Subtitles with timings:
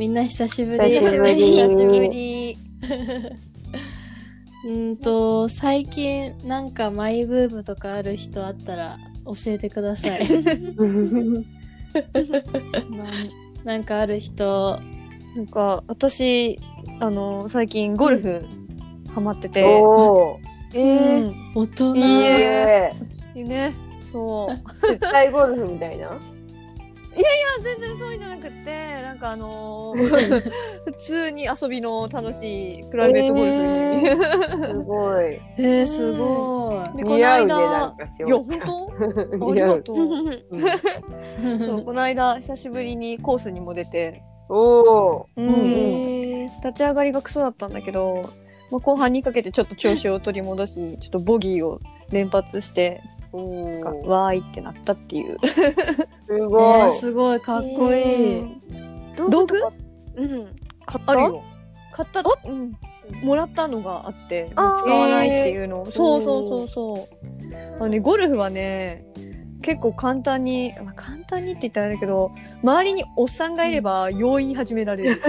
[0.00, 0.98] みんな久しぶり。
[0.98, 2.56] 久しぶり久しぶり。
[4.66, 10.20] うんと、最近なんかマイブームとかある人あったら教えてください。
[13.62, 14.80] なんかある人。
[15.36, 16.58] なんか、私、
[16.98, 18.42] あの、最近ゴルフ
[19.14, 19.62] ハマってて。
[19.64, 20.78] おー。
[20.78, 21.96] えー、大人。
[21.96, 23.74] いいね。
[24.10, 24.88] そう。
[24.88, 26.18] 絶対ゴルフみたいな。
[27.62, 30.40] 全然そういうんじゃなくって、なんかあのー
[30.84, 34.74] 普通に遊びの楽しいプライベートゴルフに。
[34.74, 35.40] すごい。
[35.58, 38.90] えー、すごで、この間、いや、お本当？
[39.72, 39.96] あとう。
[40.34, 41.64] い。
[41.64, 45.24] そう、この間、久しぶりにコースにも出て、おー。
[45.36, 46.30] うんうん
[46.60, 48.30] 立ち上がりがクソだったんだけど、
[48.70, 51.80] まあ、後半にかけてちょっと調子を取り戻し、ちょっとボギーを
[52.10, 53.02] 連発して、
[53.32, 54.06] おなんかー。
[54.06, 55.38] わーいってなったっていう。
[55.46, 55.60] す
[56.34, 56.90] えごいー、。
[56.90, 58.44] すごいかっこいい。
[59.16, 59.56] 道具？
[60.16, 60.56] うん。
[60.86, 61.42] 買ったあるよ。
[61.92, 62.72] 買った、うん、
[63.22, 65.90] もらったのがあって、使わないっていうのを。
[65.90, 67.76] そうそうそうそう。
[67.76, 69.04] あのね、ゴルフはね、
[69.62, 75.22] 結構簡単に、まあ、簡単にって言ったらあれだけど、周りにおっさんがいれば容易に始められる。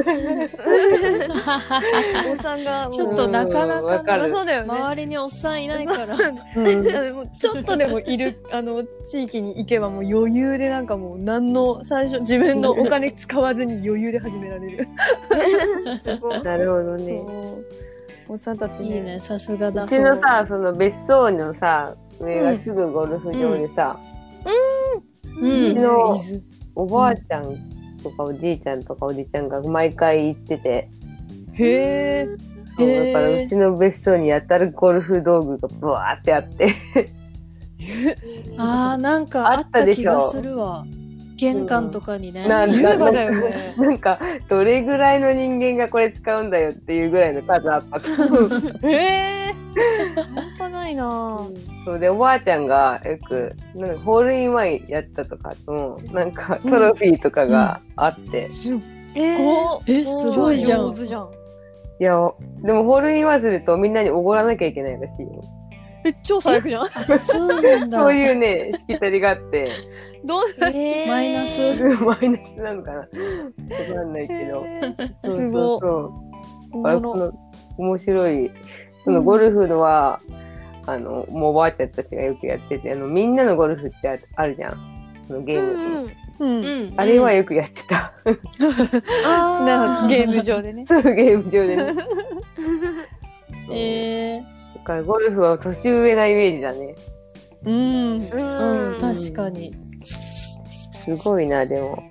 [2.29, 4.69] おっさんが ちょっとなかなかるかねそうだよね。
[4.69, 6.15] 周りにおっさんいないから。
[6.15, 14.87] でもちょっとでもいるあの地域に行けばもう余裕でなんかもう何の最初自分のお金使わずに余裕で始められる。
[16.43, 17.13] なるほどそね。
[17.13, 17.91] う
[18.31, 18.95] おっさんたちね。
[18.95, 19.83] いいね、さすがだ。
[19.83, 24.10] うちのさ、その別荘のさ、上がすぐゴルフ場でさ、うう
[24.43, 25.75] ちん。
[25.75, 26.17] の
[26.75, 27.57] おばあちゃん
[28.03, 30.89] とかおじいちゃんとかおじちゃんが毎回行ってて、
[31.53, 32.27] へえ。
[32.77, 36.75] だからうちの別荘にやったらゴルフ道具がブワーってあって、
[38.57, 40.85] あー、なんかああっったでしょた気がするわ。
[41.35, 42.47] 玄関とかにね。
[42.47, 43.73] なん優か雅だよね。
[43.77, 47.97] なんかどれぐらいの人間がこれ使うんだよっていうぐらいの数あった。
[48.87, 49.55] へえ。
[50.71, 51.41] ないな。
[51.85, 58.79] そうでおばあちゃんがよくなんかホールインワンやったとかのなんかトロフィーとかがあって、すっ
[59.15, 61.29] えーごえすごいじゃんじゃん。
[61.99, 62.11] いや
[62.63, 65.41] でもホールインワンするとみんなにおごらなきゃいけないらしいよ。
[66.03, 66.87] え超最悪じゃん。
[67.21, 67.99] そうなんだ。
[68.01, 69.69] そういうね、しきたりがあって、
[70.25, 71.61] どうなえーマイナス？
[72.03, 72.97] マイナスなのかな？
[72.97, 74.65] わかんないけど。
[75.23, 76.11] そうすごいそうそう。
[76.71, 77.31] 本あれこの
[77.77, 78.51] 面白い。
[79.03, 80.19] そのゴルフのは、
[80.85, 84.77] あの、もうおばあちゃんたちがよくやってて、あの、みんなのゴルフってああるじゃん。
[85.27, 86.11] そのゲーム、うんうん。
[86.39, 86.65] うん。
[86.65, 88.13] うんあれはよくやってた。
[89.25, 90.85] あなんかゲーム上でね。
[90.87, 91.93] そう、ゲーム上でね。
[91.93, 94.41] そうえ
[94.75, 96.95] だからゴルフは年上なイメージだね。
[97.65, 97.73] うん。
[97.73, 99.73] ー、ーうん、確かに。
[100.91, 102.03] すごいな、でも。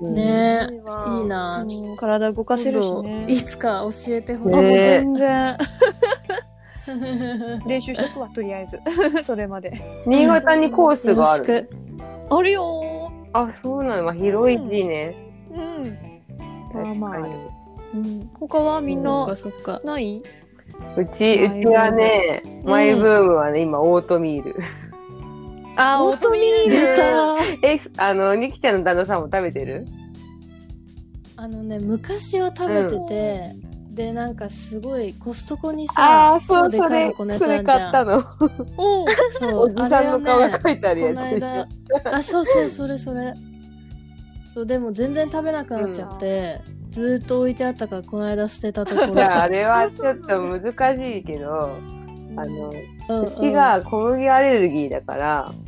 [0.00, 1.62] う んねいいわいいな。
[1.62, 1.64] う
[1.94, 3.24] ん体動かせるしね。
[3.28, 4.74] いつか教えてほしあ、い。
[4.80, 5.58] 全然。
[7.66, 8.80] 練習しとくわ、とりあえず。
[9.24, 9.72] それまで。
[10.06, 11.70] 新潟にコースがある。
[12.30, 14.04] あるよあ、そうなの。
[14.04, 15.14] まあ、広いしね。
[15.52, 15.82] ー。
[15.82, 15.98] うん。
[16.72, 17.28] 確まあまあ。
[17.94, 19.80] うん、他はみんなかそっか。
[19.84, 20.22] ない？
[20.96, 24.54] うち、うちはね、マイブームはね、今、オートミール。
[25.76, 29.86] あ、オートミール出たえ、あの、ニキちゃんの旦那さんも食べてる？
[31.36, 33.54] あのね、昔は食べてて、
[33.98, 37.12] で、なんかすごいコストコにさ、ああ、そう、それ。
[37.12, 38.22] 買ったの。
[38.30, 41.40] そう、 おじさんの顔が書いてあるやつでしょ。
[41.40, 41.52] この
[42.04, 43.34] 間、あ、そうそう、それそれ。
[44.46, 46.60] そう、でも全然食べなくなっちゃって、
[46.90, 49.20] ずーっと置いてあったから、この間捨てたところ。
[49.20, 51.76] あれはちょっと難しいけど、
[52.36, 52.72] あの、
[53.08, 55.67] うんうち、が小麦アレルギーだから、うん。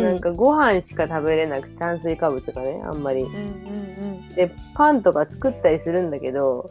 [0.00, 3.22] なんかご飯しか食べれなくて、炭水化物がね、あんまり。
[3.22, 6.70] うんうんで、パンとか作ったりするんだけど、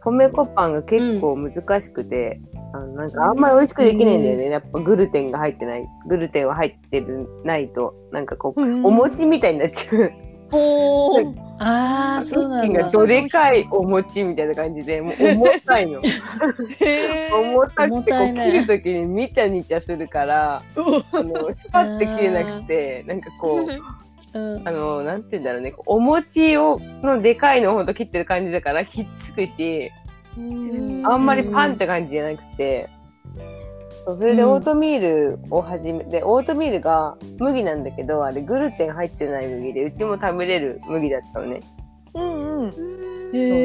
[0.00, 2.40] 米粉パンが結構難しくて、
[2.72, 4.50] あのなんかあんまり美味しくできないんだよね。
[4.50, 5.88] やっぱグルテンが入ってない。
[6.06, 8.84] グルテンは入ってる、ないと、なんかこう、うん。
[8.84, 10.12] お餅みたいになっちゃう。
[10.50, 11.48] ほー。
[11.60, 12.82] ああ、そうなんだ。
[12.84, 16.00] がどでかいお餅みたいな感じで、もう重たいの。
[17.34, 23.66] 重たくてこう切るときににちゃにちゃするから、あの、スパって切れなくて、なんかこ
[24.34, 29.90] う、うんあの、なんて言うんだろうね、お餅を、のでかいのをほんと切ってる感じだから、ひっつくし、
[30.36, 32.88] うんあんまりパンって感じじゃなくて、
[34.08, 41.60] そうそれでオートミールを始めて、オートミールが麦なんだけど、あれグルテン入ってない麦で、うちも食べれる麦だったのね。
[42.14, 42.72] うんうん。
[42.72, 42.78] そ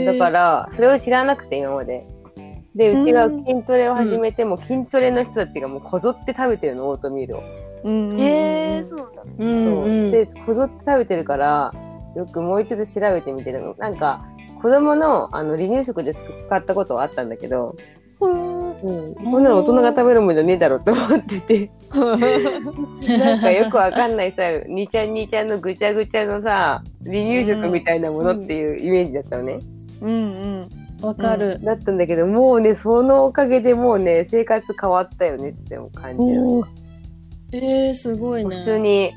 [0.01, 2.06] うだから、それを知らなくて、今まで。
[2.75, 7.44] で、うちが筋トレを始めても、筋トレの人たちがもうこぞって食べてるの、オートミールを。
[7.86, 8.19] うん。
[8.19, 9.24] へえ、そうなんだ。
[9.24, 10.12] うんそううん。
[10.12, 11.72] で、こぞって食べてるから、
[12.18, 13.75] よくもう一度調べてみてるの。
[13.78, 14.25] なんか、
[14.62, 17.78] 子供のあの離乳食で使ったことはあったんだけど、
[18.25, 29.59] うん、こんなの大人が食べるもんじゃねえだろって思ってて、なんかよくわかんないさ、にちゃんにちゃんのぐちゃぐちゃのさ、離乳食みたいなものっていうイメージだったのね。
[30.01, 31.05] うんうん。
[31.05, 31.59] わかる。
[31.63, 38.79] だったんだけど、もうね、そのおかげでもうね、生活変わったよねって感じえー、すごい普通ね。
[38.79, 39.11] に、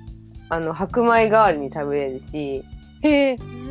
[0.49, 2.65] あの、白米代わりに食べれるし、
[3.03, 3.37] へえ。
[3.37, 3.67] うん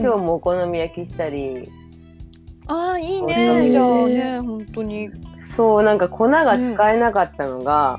[0.00, 1.68] 今日もお好み焼きしたり、
[2.68, 3.34] ああ、いいへね。
[3.34, 5.10] ーじゃあね、本当に。
[5.56, 7.98] そう、なんか粉が使えなかったのが、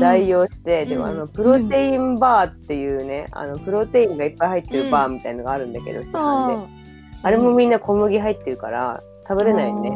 [0.00, 6.82] 代用して、でもうんあの、プロテインバーっていうね、あの、プロテインがいっぱい入ってるバーみたいのがあるんだけど、市販で。
[7.24, 9.90] あれもみんな小麦入ってるから、食べれないよね。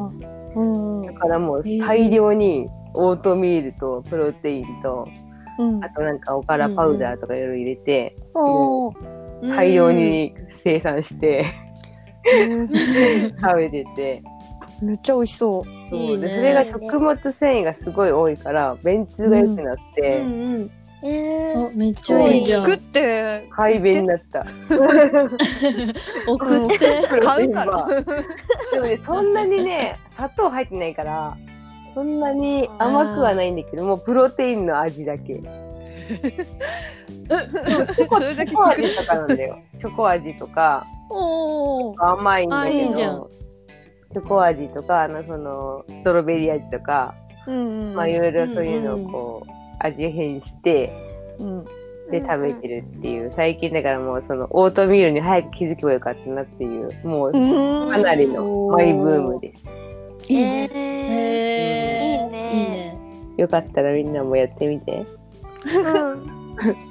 [0.56, 1.00] うん。
[1.00, 5.06] うんだからもう大量にオートミールとプロテインと、
[5.58, 8.16] うんあとなんかおからパウダーとかいろいろ入れて、
[9.42, 10.34] 大量に
[10.64, 11.46] 生産して、
[13.40, 14.22] 食べてて、
[14.82, 15.64] めっちゃ美味しそう。
[15.90, 20.70] そういいねでそれが食物繊維がすごい多いから便通が良くなって、うんうん。
[21.02, 22.64] えーあ、めっちゃいいじゃん。
[22.64, 24.46] 作って快便になった。
[26.26, 27.02] 送って。
[27.20, 27.86] 買うから。
[28.72, 31.36] でもね、そんなにね、砂糖入ってないから、
[31.94, 35.40] そんなに甘くはないんだけど、もうプロテインの味だけ。
[37.28, 38.66] チョコ。
[38.68, 39.26] 味とかなん。
[39.28, 39.58] だよ。
[39.78, 42.50] チョコ味とか、おー甘いん。
[42.50, 43.30] だけど、
[44.12, 47.14] チョコ味とか、あの、その、ストロベリー味とか、
[47.46, 47.54] うん。
[47.54, 47.94] うん。
[47.94, 49.50] まあいろいろそういうのをこう、
[49.80, 50.92] 味変して、
[51.38, 51.64] うん。
[52.10, 57.38] で食べてるっていう、最近だからもうそのオートミールに早く気づけばよかったなっていう、もうか
[57.98, 59.64] なりのマイブームです。
[60.28, 62.22] いいね。
[62.22, 62.96] いいね。
[63.36, 64.12] よかったらみん。
[64.12, 65.04] なもやってみて。
[65.84, 66.35] うん。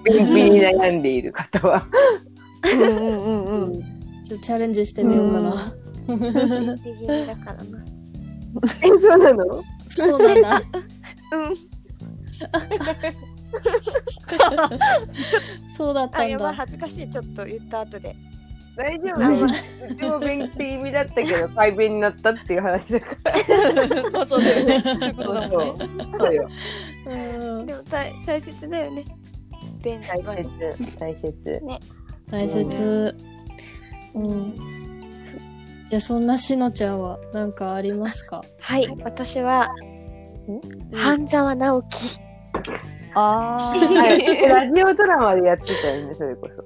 [0.04, 1.86] 便秘に悩んでいる方は。
[2.74, 3.82] うんうんうんうん。
[4.24, 5.74] ちょっとチャレンジしてみようかな。
[6.08, 6.16] ビ
[6.96, 7.84] ギニだからな
[8.82, 9.64] え、そうなの？
[9.88, 10.62] そうなんだ。
[11.32, 11.56] うん
[15.70, 16.54] そうだったんあやば。
[16.54, 18.16] 恥ずかしいちょっと言った後で
[18.76, 19.46] 大丈夫？
[19.46, 24.12] うちも便秘気味だったけど、快便になったっていう話だから。
[24.12, 24.80] ま あそうだよね。
[24.82, 25.78] そう。
[26.20, 26.50] そうよ。
[27.08, 27.16] う
[27.64, 29.06] んでも大大切だよね
[29.86, 30.44] 便大はね
[30.78, 31.62] 切、大切。
[32.30, 33.16] 大切。
[34.16, 34.54] うん。
[35.88, 38.44] じゃあそんなしのちゃんは何かありますか？
[38.60, 39.70] はい私は
[40.92, 42.20] 半沢直樹
[43.14, 46.64] あはいラジオドラマでやってたよね、それこそ。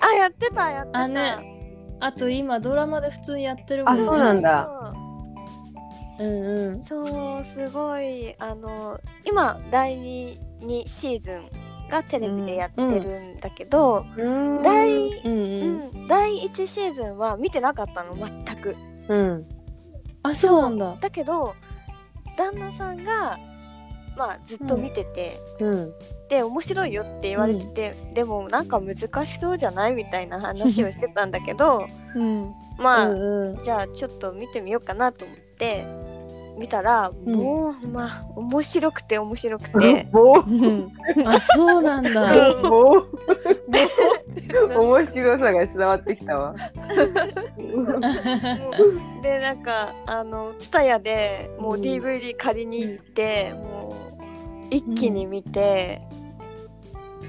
[0.00, 4.68] あやってたやってたあねあと今ドラマで普通にやってるもんあ、そうなんだ。
[6.18, 6.84] うんうん。
[6.84, 11.48] そうすごいあの今第2シーズン
[11.88, 18.76] がテレビでやってるんだけど、うん第うん第1シーズンは見てなかったの全く
[19.08, 19.46] うん。
[20.22, 20.96] あ、そうなんだ。
[21.00, 21.54] だけど
[22.36, 23.38] 旦那さんが
[24.16, 25.92] まあずっと見てて、うん。
[26.28, 28.96] で面白いよって言われてて、でもなんか難
[29.26, 29.94] しそうじゃない？
[29.94, 32.52] みたいな話をしてたんだけど うん。
[32.78, 33.64] まあ、うんうん。
[33.64, 35.84] じゃあちょっと見てみようかなと思って
[36.58, 37.34] 見たら、うん。
[37.34, 40.08] もうまあ面白くて面白くて。
[40.12, 40.50] もう。
[40.50, 40.92] ん。
[41.26, 42.50] あ、そうなんだ。
[42.50, 43.08] う、もう、
[44.78, 46.54] 面白さが伝わってきたわ。
[49.22, 53.94] でなんかあの TSUTAYA でもううん DVD 借りに行って、も
[54.70, 56.02] う一気に見て、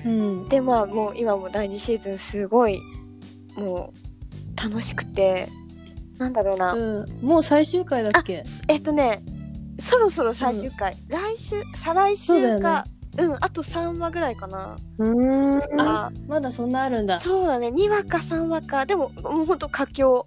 [0.06, 0.50] うん。
[0.50, 2.82] でまあもう今も第2シーズンすごい
[3.56, 5.50] もう楽しくて
[6.20, 7.06] なんだろうな、うん。
[7.22, 8.44] もう最終回だっけ？
[8.68, 9.24] えっとね
[9.80, 12.86] そろそろ最終回、来週再来週か
[13.18, 15.60] うんあと3話ぐらいかな、うん。
[15.80, 17.20] あまだそんなあるんだ。
[17.20, 20.26] そうだね2話か3話かでももうほんと佳境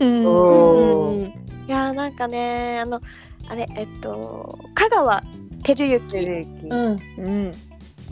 [0.00, 0.24] うん。
[0.24, 1.32] うん
[1.66, 3.00] いやーなんかねあの
[3.48, 5.22] あれえっと香川
[5.64, 6.98] 照テ之うん。
[7.18, 7.26] うん。
[7.26, 7.52] うん。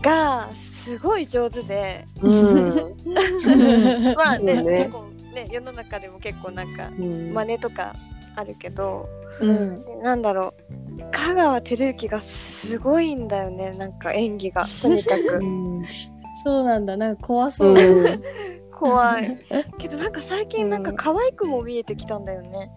[0.02, 0.50] が
[0.84, 2.96] すごい上手でうん。
[4.16, 7.94] まあねね結構ね世の中でも結構なんかうん真似とか
[8.34, 9.08] あるけど、
[9.40, 9.84] うん。
[9.84, 10.54] でなんだろ
[10.98, 15.40] う香川照之がすごいんだよねなんか演技がとにかく
[16.44, 16.96] そうなんだ。
[16.96, 17.74] なんか怖そう。
[17.74, 18.22] うん
[18.78, 19.38] 怖い
[19.78, 22.70] けどなんか最近なんか可愛くも見えてきたんだよね、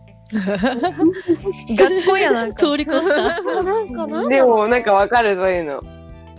[1.77, 2.55] ガチ恋やなんか。
[2.55, 3.35] 通り越した。
[3.35, 5.79] あなんかなんでも、なんかわかる、そういうの。
[5.79, 5.83] う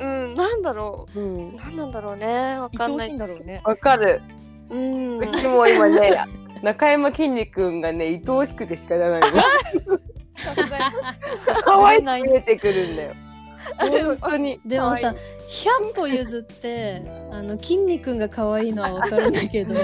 [0.00, 1.56] うんなんだろうんう。
[1.56, 3.60] なんなんだろうねわかんない愛おしいんだろうね。
[3.64, 4.22] わかる。
[4.70, 6.24] うんうちも今ね、
[6.62, 9.28] 中山きんに君がね、愛おしくて仕方ないの。
[11.64, 13.14] 可愛く見えてくるんだよ。
[13.78, 14.60] 本当に。
[14.64, 15.14] でもさ、
[15.48, 19.74] 100歩譲って、あの、筋肉が可愛いのはわかるんだけど、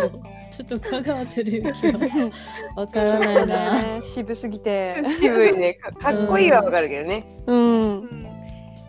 [0.51, 2.31] ちょっと香川照之は
[2.77, 3.83] わからないな。
[3.99, 4.97] ね渋すぎて。
[5.19, 5.75] 渋いね。
[5.75, 7.27] か かっこいいはわかるけどね。
[7.47, 8.01] うん。
[8.01, 8.27] うん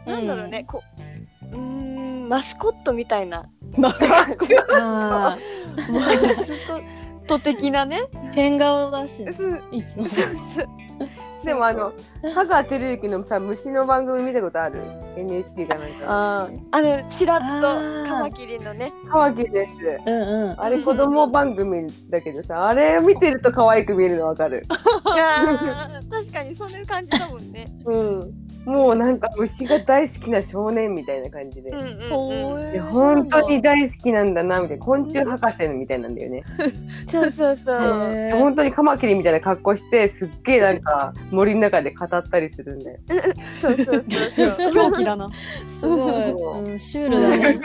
[0.08, 0.82] なんだろうね、こ
[1.52, 1.60] ううー
[2.26, 3.96] んマスコットみたいなまあ、
[4.72, 5.38] あ
[5.92, 6.84] マスコッ
[7.28, 8.08] ト的なね。
[8.14, 9.32] あ、変顔だしね、
[9.72, 10.06] いつも。
[11.44, 11.94] でもあの、
[12.34, 14.82] 香川照之のさ、虫の番組見たことある
[15.16, 16.06] ?NHK かなんか。
[16.08, 20.02] ああのちらっとカマキリのねカマキリのやつ。
[20.06, 20.56] うんうん。
[20.60, 24.66] あれ子供番組だけどさ、あれ見てると可愛く見えるのわかる。
[26.10, 28.47] 確かにそんな感じだもんねうん。
[28.68, 31.70] もうなんか虫が大好きな少年みたいな感じで。
[31.70, 32.74] うんうんうん。
[32.74, 32.76] い。
[32.76, 34.86] や本当に大好きなんだなみたいな。
[34.86, 36.44] 昆虫博士みたいなんだよね。
[37.10, 38.32] そうそうそう。
[38.38, 43.00] 本当にカマキリみたいな格好してすっげえなんか森の中で語ったりするんだよ。
[43.62, 44.04] そうそうそう
[44.36, 44.74] そう。
[44.76, 45.30] 狂気だな。
[45.68, 47.60] すごい、うん、シュールだね。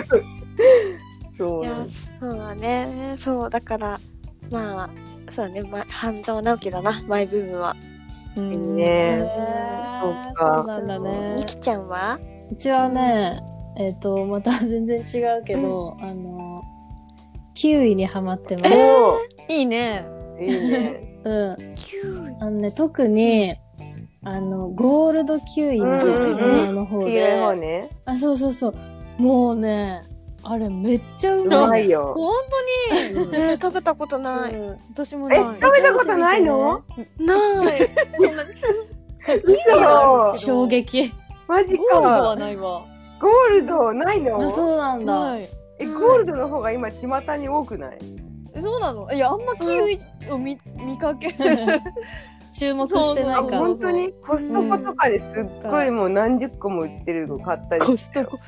[1.36, 1.64] そう。
[1.64, 1.76] いや
[2.20, 3.16] そうだね。
[3.18, 4.00] そうだから
[4.52, 4.90] まあ
[5.32, 7.74] そうだね、ま、半沢直樹だなマイブームは
[8.36, 9.28] うんね
[10.02, 11.46] そうかそうなんだねみ。
[11.46, 12.18] きちゃんは？
[12.50, 13.40] うちはね、
[13.78, 16.62] えっ、と、また全然違うけど、あの、
[17.54, 18.74] キウイにハマってます。
[18.74, 20.04] おいいね。
[20.38, 21.20] ーいいね。
[21.24, 21.56] うん。
[22.40, 23.54] あのね、特に、
[24.24, 27.88] あの、ゴールドキウイのうんうん花の方で、ね。
[28.04, 28.74] あ、そうそうそう。
[29.22, 30.02] もうね、
[30.44, 31.68] あれめっちゃううまい。
[31.68, 32.14] まいよ。
[32.16, 32.32] 本
[33.22, 35.38] うんね食べたことないうんえ、私もない。
[35.38, 36.82] 食べたことないの？
[37.18, 37.36] な
[37.76, 38.44] いそんな
[40.32, 41.12] 嘘衝撃。
[41.46, 42.36] マジゴールドはか。
[42.40, 42.82] ないわ。
[43.20, 44.46] ゴールドないの？
[44.46, 45.36] あ、そうなんだ。
[45.78, 47.06] え、ゴールドの方が今巷
[47.36, 47.98] に多くない？
[48.54, 49.10] えそうなの？
[49.12, 49.98] いや、あんまキウイ
[50.30, 51.32] を見見かけ。
[52.54, 53.58] 注目してなあ、いか。
[53.58, 54.12] 本当に？
[54.26, 58.38] コストコとかですっごいもう何十個も売ってるの買ったりコストコ。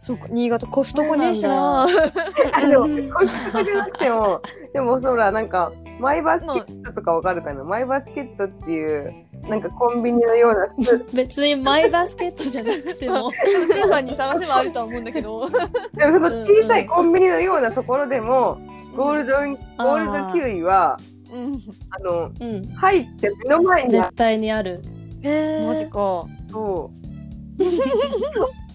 [0.00, 1.82] そうか、新潟コストコねえしな。
[1.82, 1.86] あ
[2.66, 4.40] でもコストコじゃなくても、
[4.72, 9.12] でもそら、なんか、マイバスケットとかわかるかな、マイバスケットっていう、
[9.48, 13.30] なんかコンビニのような、ス 別にマイバスケットじゃなくても。
[13.30, 15.48] スーパーに探せばあるとは思うんだけど。
[15.48, 18.58] でもその小さいコンビニのようなところでも、
[18.96, 20.98] ゴールド、ゴールドキウイは、
[21.32, 21.58] うん。
[21.90, 22.64] あの、うん。
[22.74, 24.80] 入って目の前にあ絶対にある。
[25.22, 26.24] えマジか。
[26.26, 26.90] ると、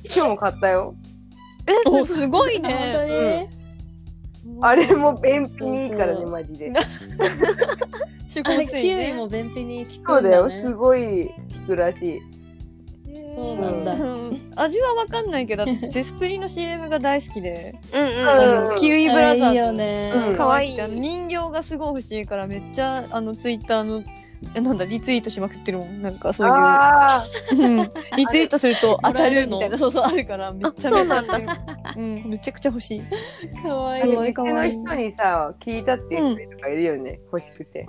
[0.03, 0.93] 今日も買ったよ。
[1.85, 2.77] お、すごい本当
[3.07, 3.49] ね。
[4.43, 6.69] にあれも便秘にいいからね、マジで。
[9.13, 10.61] も便秘に効くんそうだよ、ね。
[10.61, 11.33] すごい効
[11.67, 12.21] くらしい。
[13.35, 13.93] そうなんだ。
[13.93, 18.35] うん味はわかんないけど、私ゼスプリの CM が大好きで、うんうんうんあ
[18.69, 20.11] のキウイブラザーズあいいよね。
[20.15, 24.22] うん可愛い人形がすごい欲しいからめっちゃあのツイッターのえ
[24.61, 26.01] なんだリツイートしまくってるもん。
[26.01, 26.53] なんかそういう。
[26.53, 27.77] あうん
[28.17, 31.47] リツイートすると当たるみたいなそうそうあるからめちゃめちゃ当たる
[31.97, 33.03] うんめちゃくちゃ欲しい。
[33.63, 34.33] あ、かわいい。
[34.33, 37.87] 可愛い店の人にさ、聞いたっていう人とかいるよね、欲しくて。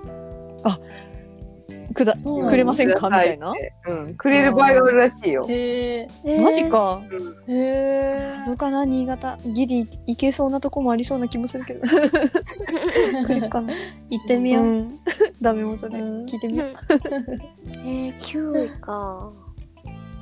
[1.95, 3.09] くだくれませんか？
[3.09, 3.55] みたいな？
[3.89, 5.47] うん、くれる場合があるらしいよ。
[5.49, 6.09] へえ。
[6.25, 7.01] えーマジか。
[7.49, 8.33] へえ。
[8.45, 8.85] どうかな？
[8.85, 9.39] 新潟？
[9.47, 11.81] ギリ行けそうなとこもありそうな気もするけど。
[14.11, 14.67] 行ってみよう。
[14.67, 14.99] ん。
[15.41, 15.99] ダメ元で。
[15.99, 16.25] うん。
[16.27, 16.69] 聞いてみよう。
[17.87, 19.31] えー、キウイか。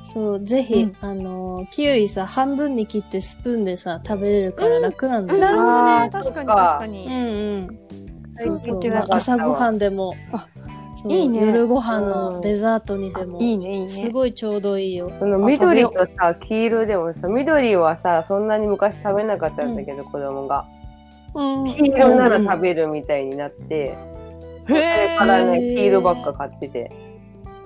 [0.03, 0.95] そう、ぜひ、うん。
[1.01, 5.39] あのー、キウイさ、半分に切ってスプーンでさ、食べれるから楽なんだよ。
[5.39, 6.09] なるほどね。
[6.11, 6.43] 確かにそっか。
[6.43, 7.07] うん確かに。
[7.07, 7.67] うん。
[8.35, 8.79] そうそう。
[9.09, 10.13] 朝ごはんでも
[11.07, 15.11] いいね夜ご飯のデザートにでも、いいねいいねすごいちょうどいいよ。
[15.19, 20.65] その緑とさ、黄色でもさ、緑はさ、そんなに昔食べなかったんだけど、子供が。
[21.35, 23.97] うん黄色なら食べるみたいになって、
[24.67, 26.91] それへからね、黄色ばっか買ってて。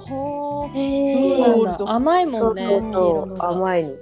[0.10, 1.92] はえそうなんだ。
[1.92, 3.50] 甘いもんね、そうそう、が。
[3.50, 3.90] 甘いの。
[3.90, 3.98] うん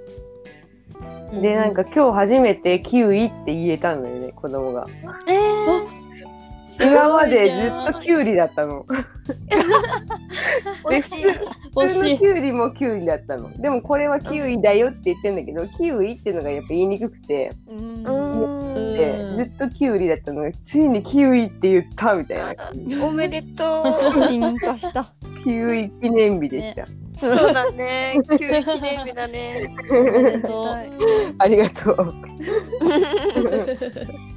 [1.42, 4.86] で、なんか今日初めてキウイって言えたのよね、子供が。
[5.26, 5.95] えー
[6.80, 8.86] 今までずっとキュウリだったの。
[10.84, 12.10] 惜しい普通。
[12.10, 13.50] のキュウリもキュウリだったの。
[13.52, 17.80] でもこれはキウイだよって言ってんだけど、キウイっていうのがやっぱ言いにくくて、でう
[19.34, 22.54] んずっとキウリだったのが、ついにキウイって言ったみたいな。
[23.04, 23.84] おめでと
[24.28, 26.82] 進化したキウイ記念日でした。
[26.82, 26.86] う
[27.18, 29.74] そうだねキウイ記念日だね。
[31.38, 32.14] ありがとう。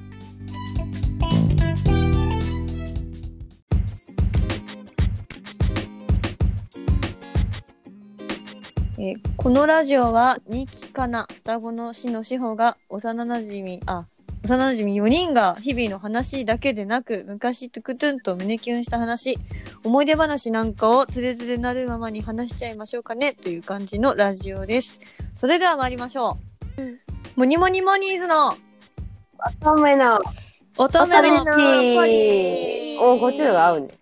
[8.99, 14.05] えーこのラジオは二期かな双子の死の志保が幼なじみあ
[14.43, 19.39] 幼なじみ4人が日々の話だけでなく昔トゥクトゥンと胸キュンした話
[19.85, 24.99] 思い出話なんかをつれづれなるままに話しちゃいましょうかねという感じのラジオです。
[25.37, 26.37] それでは参りましょ
[26.77, 26.99] う、うん。
[27.37, 28.57] モニモニモニーズの
[29.61, 30.19] ダメな。
[30.77, 33.98] 乙女のやっぱりおこっちのが合うね。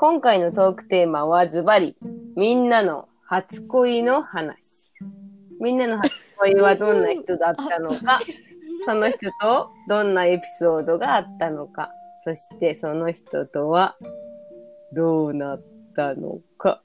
[0.00, 1.94] 今回のトークテーマはズバリ、
[2.34, 4.56] みんなの初恋の話。
[5.60, 8.18] みんなの初恋はどんな人だったのか、
[8.86, 11.90] その人とどんなエピソードがあったのか、
[12.24, 13.94] そしてその人とは
[14.94, 15.62] どうなっ
[15.94, 16.80] たのか。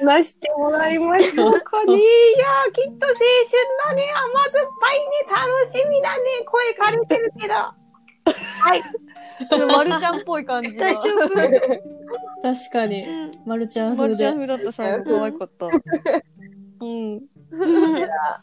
[0.00, 1.94] 話してもらいましょうかね。
[1.94, 3.20] いやー、きっと青春
[3.86, 4.02] だね。
[4.12, 5.22] 甘酸っぱいね。
[5.30, 6.24] 楽しみだね。
[6.46, 7.54] 声枯れてるけど。
[7.54, 8.82] はい。
[8.82, 10.86] ちょっとまるちゃんっぽい感じが。
[10.90, 11.93] 大丈夫
[12.42, 13.06] 確かに。
[13.46, 14.34] まるちゃん風でまるちゃん。
[14.34, 15.66] 風だった最後可愛かった。
[15.66, 17.20] うん。
[17.20, 18.42] じゃあ、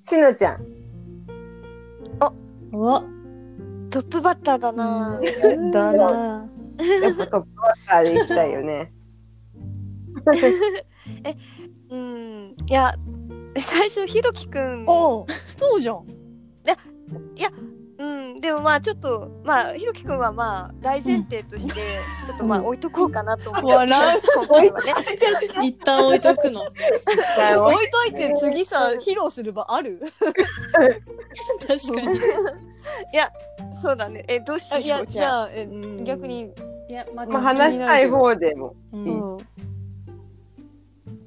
[0.00, 0.76] しのちゃん。
[2.72, 3.00] お
[3.90, 5.20] トップバッターだな、
[5.72, 6.46] だな。
[6.78, 8.92] やっぱトップバッターで行きたいよね。
[11.88, 12.94] うんいや
[13.58, 15.96] 最初ひろきくんおうそうじゃん。
[15.98, 16.06] うん
[18.46, 21.74] でもまあちょっとまあひろきくんはまあ大前提として
[22.24, 24.92] ちょっとまあ置いとこうかなと思って、笑今回はね
[25.66, 26.60] 一旦置いとくの。
[26.60, 26.72] 置
[27.84, 30.00] いといて次さ披露する場ある？
[31.66, 32.18] 確かに。
[32.18, 33.32] いや
[33.82, 35.68] そうだねえどうしよういやじゃあえう
[36.00, 36.52] ん逆に
[36.88, 38.76] いや、ままあ、話したい方でも。
[38.92, 38.96] う。
[38.96, 39.36] うん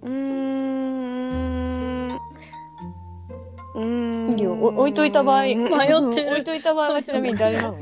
[0.02, 7.78] うんーんいいよお置いといた場合迷迷ってる置いといた場合は ちなみに誰なの？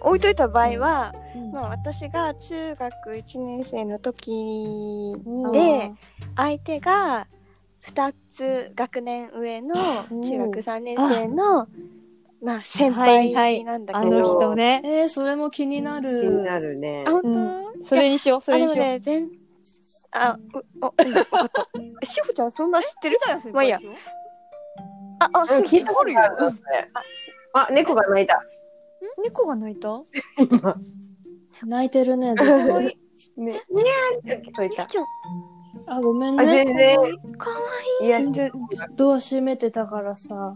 [0.00, 5.92] 置いといた場合は、うんまあ、私が中学1年生の時うんで
[6.36, 7.26] 相手が
[7.84, 11.66] 2つ学年上の中学3年生の
[12.42, 14.80] まあ先はいはい輩なんだあけど、の人ね。
[14.84, 16.42] えー、それも気にな気にる。
[16.42, 17.10] なるねあ。
[17.10, 18.86] 本当、うんそれにしようそれにしよう。
[20.12, 20.38] あう
[20.82, 21.68] おうん分かった
[22.02, 23.18] えしほちゃんそんな知ってる？
[23.52, 23.78] まあいいや
[25.20, 26.54] ああうんそう聞いたあるなそれ
[27.54, 28.42] あ、猫が鳴いた。
[29.22, 29.88] 猫が泣いた？
[30.38, 30.74] 今。
[31.64, 32.80] 泣いてるね、ずっと。
[32.80, 32.96] ね、
[33.36, 33.58] にゃー
[34.18, 34.88] って聞こえた。
[35.86, 36.64] あ、ごめんあ、ね。
[36.64, 36.96] 全然。
[37.36, 37.56] かわ
[38.00, 38.52] いや、全然
[38.96, 40.54] ドア閉めてたからさ。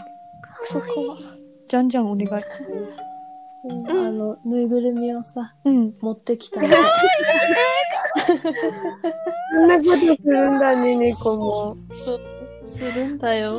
[0.62, 1.19] そこ
[1.69, 2.29] じゃんじゃんお願い。
[3.69, 5.92] うんあの、ぬいぐるみをさ、うん。
[6.01, 6.69] 持ってきたの。
[8.16, 11.76] そんなことするんだね、猫も。
[11.90, 12.20] そう、
[12.64, 13.55] するんだよ。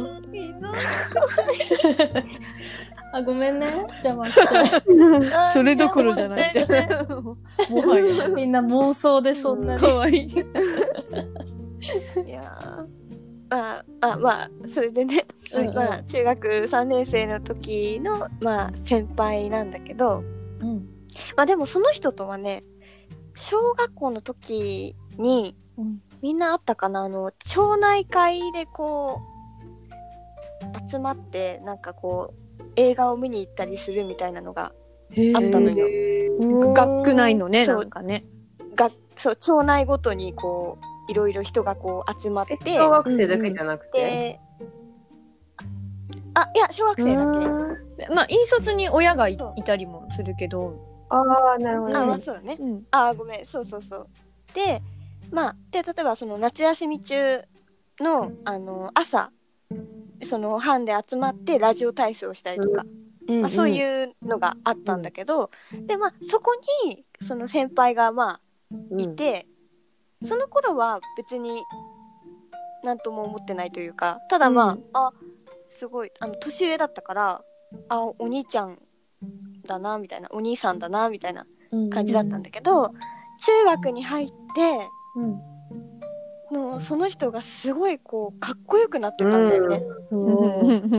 [3.13, 3.67] あ、ごめんね。
[4.03, 4.41] 邪魔して。
[4.41, 4.45] い
[5.53, 6.53] それどころじゃない。
[7.69, 8.27] もはや。
[8.29, 9.79] みんな妄想でそんなに。
[9.79, 10.25] 可愛い。
[12.25, 12.97] いやー
[13.49, 15.21] ああまあそれでね、
[15.53, 20.23] うんうんまあ中学3年生の時のまあ先輩なんだけど
[20.59, 20.89] うん。
[21.35, 22.63] まあでもその人とはね
[23.38, 26.02] 小学校の時にうん。
[26.19, 27.04] みんなあったかな？
[27.04, 29.21] あの町内会でこ
[30.88, 34.71] う集まってなんかこう映画を見に行ったりするみたいなのが
[35.12, 38.26] へあったのよ学区内のね、そうなんかね。
[38.76, 44.00] がそう町内ごとにこういろいろ人がこう集まってえ、小学生だけじゃなくて？
[44.00, 44.39] で
[46.34, 47.21] あいや小学生だ
[48.08, 50.87] けまあ、引率に親がいたりもするけど。
[51.09, 52.05] ああ、なるほあ、どね。
[52.07, 52.57] まあそうだね。
[52.59, 52.83] うん。
[52.91, 54.07] あ、ごめん、そうそうそう。
[54.53, 54.81] で、
[55.31, 57.43] まあ、で、例えばその夏休み中
[57.99, 59.31] の、あの、朝、
[60.23, 62.85] その班で集まってラジオ体操をしたりとか、
[63.27, 65.51] うんまあ、そういうのがあったんだけど、
[65.87, 68.41] で、まあ、そこに、その先輩が、まあ、
[68.97, 69.47] いて、
[70.25, 71.61] その頃は別に、
[72.83, 75.13] なんとも思ってないというか、ただまあ、あ、
[75.69, 77.41] すごい、あの、年上だったから、
[77.89, 78.79] あ、お兄ちゃん
[79.67, 82.89] だな、みたいな、お兄さんだな、みたいなうん感じだったんだけど、
[83.45, 84.34] 中学に入って
[85.15, 85.41] うん。
[86.49, 90.89] のその人がすごいこうかっこよくなってたんだよね、うんうん。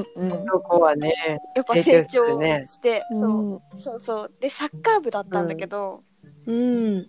[0.46, 1.40] そこはね。
[1.54, 6.02] やっぱ成成長して、うんそうそうそうでサッカー部だったんだけど、
[6.44, 7.06] うん。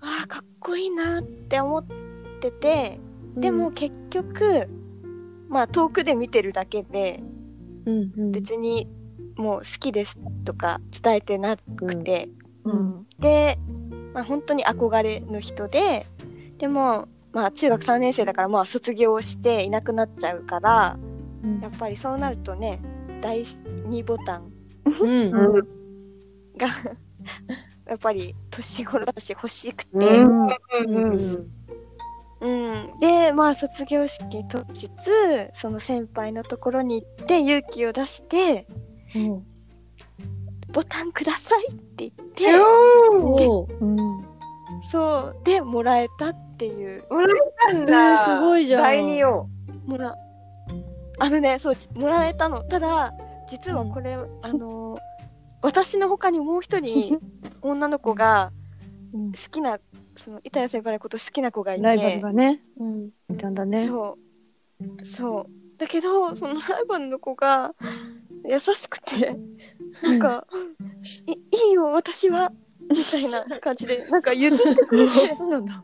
[0.00, 1.84] ああかっこいいなって思っ
[2.40, 2.98] てて
[3.36, 4.68] でも結局、
[5.48, 7.22] まあ遠くで見てるだけで
[7.84, 8.32] うん、うん。
[8.32, 8.88] 別に
[9.36, 12.28] もう好きですとか伝えてなくて、
[12.64, 13.06] うん。
[13.18, 13.58] で、
[14.12, 16.06] まあ、本当に憧れの人で
[16.58, 20.96] でも、まあ、中学3年生だからまあ卒業していなくなっちゃうから
[21.42, 22.80] うんやっぱりそうなるとね
[23.20, 24.52] 第2ボタン
[25.02, 25.56] うん。
[25.56, 25.68] うん。
[26.56, 26.68] が
[27.86, 30.32] やっぱり年頃だし欲しくて、う
[30.86, 31.50] うんん。
[32.40, 32.94] うん。
[33.00, 34.90] でまあ卒業式当日
[35.54, 38.66] その先輩のところに行って勇気を出して
[39.14, 39.46] うん。
[40.72, 43.84] 「ボタンください」って言ってう。
[43.84, 44.24] うん。
[44.90, 48.14] そうでももらえたっていうもらえたんえだ。
[48.14, 49.48] ーすごいじゃん第二を。
[49.86, 50.16] もら
[51.18, 53.12] あのねそうもらえたのただ
[53.48, 54.98] 実はこれ、あの
[55.60, 57.20] 私の他にもう一人
[57.62, 58.52] 女の子が
[59.12, 59.78] うん好きな
[60.16, 63.10] その板谷先輩のこと好きな子がいてライバルがね、うん。
[63.30, 63.86] いたんだね。
[63.86, 64.18] そ
[65.00, 67.74] うそうだけどそのライバルの子が
[68.48, 69.36] 優しくて
[70.02, 70.46] なんか
[71.26, 72.52] 「いいいよ私は」
[72.90, 75.10] みたいな感じでなんか譲ってくれて。
[75.36, 75.82] そうなんだ。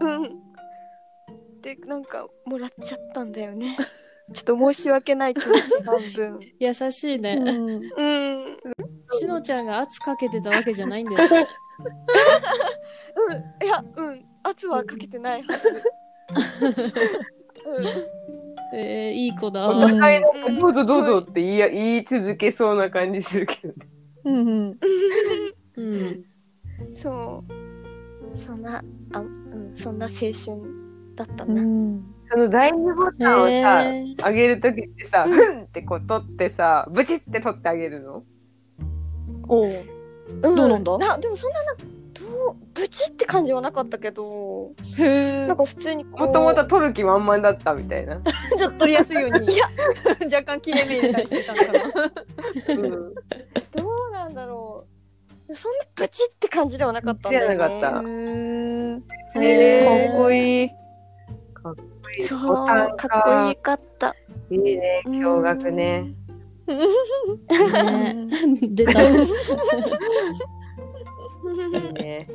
[0.00, 0.42] うん。
[1.60, 3.76] でなんかもらっちゃったんだよね。
[4.32, 6.40] ちょっと申し訳ない気持ち半分。
[6.58, 7.42] 優しいね。
[7.96, 8.58] うん。
[9.10, 11.46] しのちゃんが圧かけてたわけじゃないんだよね。
[13.60, 13.66] うん。
[13.66, 14.24] いやうん。
[14.44, 15.82] 圧はかけてないはず
[18.72, 19.88] えー、いい子だおわ。
[19.88, 23.74] 互いなんかどうぞどうぞって言いや言い続けそうな感じするけどね。
[24.24, 24.78] うんうん。
[25.76, 25.84] うん。
[25.84, 26.24] うん
[26.94, 28.82] そうそんな
[29.12, 30.32] あうんそんな青春
[31.14, 32.02] だったな、うん。
[32.30, 38.24] その第二ボタンをさ、へー上げるときってさ、うんふんってこう取ってさ、ブチって取ってあげるの？
[39.48, 39.66] おう。
[39.66, 40.98] うんどうなんだ？
[40.98, 41.74] なでもそんなな
[42.74, 48.20] ブチって感じはなかったけどへなんか普通にこうもともと取る気満々だったみたいな。
[48.56, 49.46] ちょっと取りやすいように。
[49.52, 49.68] いや、
[50.24, 52.12] 若干切れ目入れたりしてたのかな。
[52.74, 52.90] うん。
[52.90, 53.18] ど
[54.08, 54.86] うなんだろ
[55.48, 59.02] うそんなブチって感じではなかったんだよねなかったへー
[59.36, 60.70] へーかっこいい。
[62.26, 64.14] そうボタンかっこいいかった
[64.50, 66.02] いいね、驚愕ね。
[66.02, 66.14] ね
[68.70, 68.92] 出た。
[71.42, 71.50] 青
[71.80, 72.28] いいね。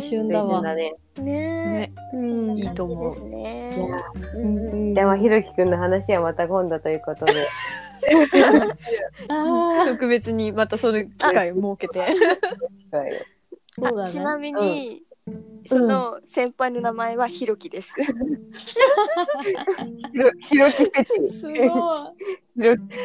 [0.00, 0.62] 春だわ。
[0.62, 0.94] だね。
[1.18, 3.76] ねね、うんいいと思うですね
[4.34, 7.46] うんじゃあ、まあ、ひろきくんの話はまた今度ということで。
[9.28, 12.00] 特別にまたその機会を設けて。
[12.96, 13.26] はい
[13.72, 14.02] そうだね。
[14.02, 15.02] あちなみに、
[15.68, 17.92] その先輩の名前はひろきです。
[17.96, 18.06] ひ
[20.18, 21.32] ろひろきフェチ。
[21.32, 21.58] すごい。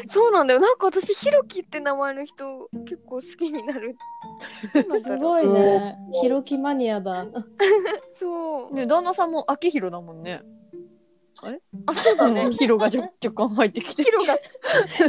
[0.10, 0.60] そうなんだよ。
[0.60, 3.96] なんか私ひろきって名前の人結構好きになる。
[5.04, 5.96] すごいね。
[6.22, 7.26] ひろきマニアだ。
[8.16, 8.74] そう。
[8.74, 10.42] ね、旦那さんも秋広だもんね。
[11.86, 12.52] あ、そうだね。
[12.52, 14.04] 広がじょ若干入ってきて。
[14.04, 14.36] ひろが、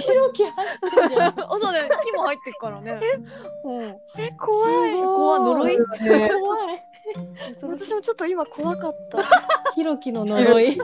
[0.01, 1.23] ひろき入ってんじゃん。
[1.29, 1.89] あ、 そうだね。
[2.03, 3.01] 木も入ってっからね。
[3.65, 3.83] うん。
[4.19, 4.93] え、怖い。
[4.93, 5.79] 怖い呪い？
[5.79, 6.81] ね怖い。
[7.63, 9.23] 私もちょっと今怖かった。
[9.75, 10.65] ひろきの呪い。
[10.69, 10.79] えひ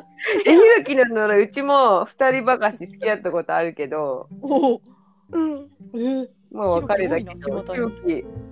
[0.57, 4.81] ろきの呪い、うちも二人ばかし好きやったことあるけど、おお。
[5.33, 5.71] うん。
[5.95, 6.29] え？
[6.53, 8.52] もう別れたけど、ひろき多いな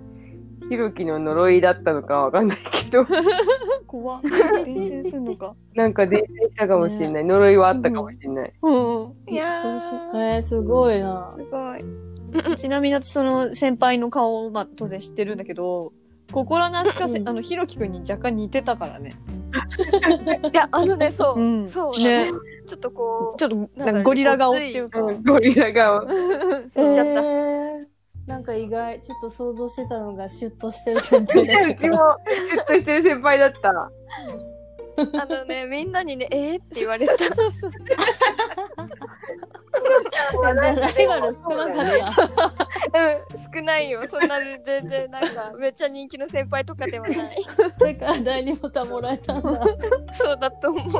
[0.71, 3.05] ひろき、の呪いだったのかわかんないけど、
[3.85, 4.21] 怖っ。
[4.63, 5.53] 伝染すんのか。
[5.75, 7.25] なんか伝染したかもしれない。
[7.25, 8.53] 呪いはあったかもしれない。
[8.61, 9.13] うん。
[9.27, 11.35] いやそうしー、えー、すごいな。
[11.37, 12.55] すごい。
[12.55, 15.91] ちなみに私その先輩の顔をまあ当然知ってるんだけど
[16.31, 19.11] 心なしかせ、うんあのひろきくんに若干似てたからね。
[20.53, 21.43] いや、あのね、そう。
[21.43, 22.31] んそうね。
[22.65, 25.01] ちょっとこちょっとなんかゴリラ顔っていうか。
[25.01, 26.07] うんゴリラ顔。
[26.71, 28.00] そうちゃったえー
[28.31, 31.97] なんか意外、ちょっと想像してたのがシュッとしてる先輩だっうちも。
[32.47, 33.69] シュッとしてる先輩だった。
[33.71, 33.91] う、
[35.19, 37.13] あのね、みんなにね、えーって言われた。
[40.31, 42.99] じゃあライバル少なかった。
[42.99, 44.03] うん、少ないよ。
[44.07, 47.45] そんな全然なんかめっちゃ人気の先輩とかではない。
[47.79, 49.61] だから第二ボタンもらえたんだ。
[50.13, 50.91] そうだと思う。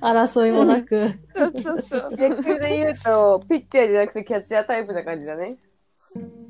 [0.00, 1.08] 争いもなく。
[1.34, 2.10] そうそうそう。
[2.12, 5.56] 野球で言うと、ピッチャーじゃなくてキャッチャータイプな感じだね。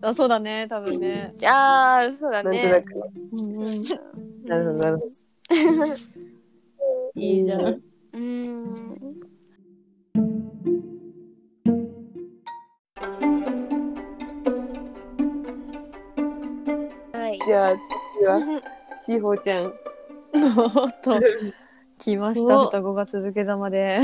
[0.02, 1.34] あそうだね多分ね。
[1.44, 2.82] ああ、そうだなんとなね。
[2.82, 2.94] く。
[3.32, 3.84] うんうん
[4.44, 5.06] なるほど、なるほど。
[7.20, 7.82] いいじゃん。
[17.56, 17.76] ゃあ、
[18.16, 18.62] 次は、
[19.04, 19.64] しほちゃん。
[20.76, 21.20] おっと
[21.98, 24.00] 来ましたお双子が続けざまで。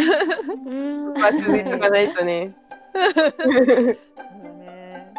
[0.67, 2.55] うんまあ、続いとかないとね。
[3.38, 5.12] そうだね。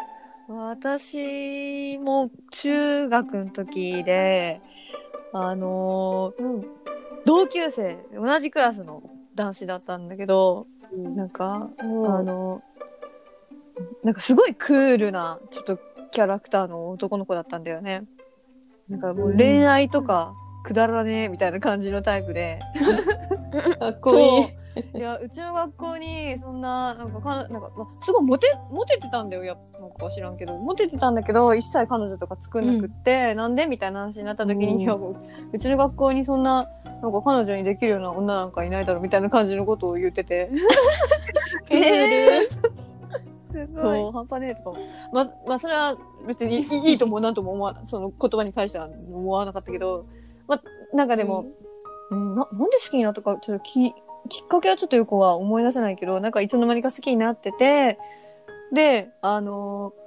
[0.48, 4.60] 私も中学の時で、
[5.32, 6.84] あのー
[7.24, 9.02] 同級生、同じクラスの
[9.34, 12.62] 男子だったんだけど、なんか、あの、
[14.02, 15.78] なんかすごいクールな、ちょっと
[16.10, 18.04] キャラクターの男の子だったんだよね。
[18.88, 22.58] なんかもう恋愛とかくだらねえみたいな感じのタイプで。
[23.78, 24.98] かっこいい。
[24.98, 30.58] いや、うちの学校に、そんな、なんかか、なんか、まあすごいモテ、モテてたんだよ、やっぱ、なんか知らんけど。
[30.58, 35.14] モテてたんだけど、一切彼女とか作んなくって、なんでみたいな話になった時に、うんいや、もう
[35.52, 36.66] うちの学校にそんな、
[37.02, 40.50] なんか彼女にできるような女なんかいないだろ、みたいな感じのことを言ってて。
[41.68, 42.84] クール。
[43.68, 44.76] そう、半端ねえとかも。
[45.12, 50.06] まあ、まあ、それは別にいい ともなんとも思わその言葉に対しては思わなかったけど、
[50.46, 50.62] まあ、
[50.96, 51.46] なんかでも、
[52.10, 53.92] うん、ななんで好きになったか、ちょっとき、
[54.28, 57.98] きっかけはちょっとよくは思い出せないけど、なんかいつの間にか好きになってて、
[58.72, 60.04] で、あのー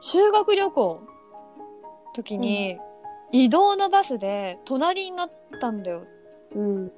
[0.00, 1.00] 修学旅行
[2.14, 2.78] 時に、
[3.32, 6.04] 移動のバスで隣になったんだよ。
[6.54, 6.92] うん。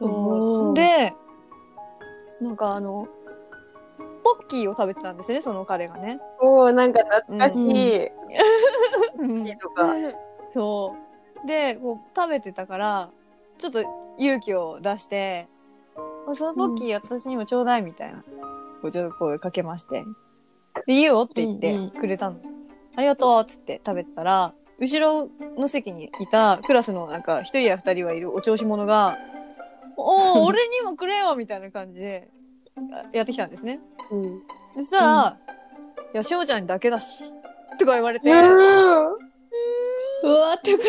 [0.00, 1.14] そうで、
[2.40, 3.06] なんかあの、
[4.26, 6.18] ポッキーを食べてたんですね、その彼がね。
[6.40, 8.08] おー、なんか懐かしい。
[9.18, 9.94] うんとか。
[10.52, 10.96] そ
[11.44, 11.46] う。
[11.46, 13.10] で、こう食べてたから、
[13.58, 13.84] ちょっと
[14.18, 15.46] 勇気を出して、
[16.28, 18.24] あそのポッキー私にもちょうだいみたいな、
[18.82, 20.02] こうちょっと声かけまして。
[20.86, 22.40] で、いいよって言っうんうんてくれたの。
[22.96, 29.16] ありがとうっつって食べてたら、後ろの席にいたクラスのなんか一人や二人はいるお調子者が、
[29.96, 32.35] おお、 俺にもくれよみたいな感じであ
[33.12, 33.80] やってきたんですね。
[34.10, 34.42] うん。
[34.76, 35.38] そしたら、
[36.12, 37.24] いや、しおちゃんにだけだし、
[37.78, 38.46] とか言われて、うわー。
[40.58, 40.84] ってこと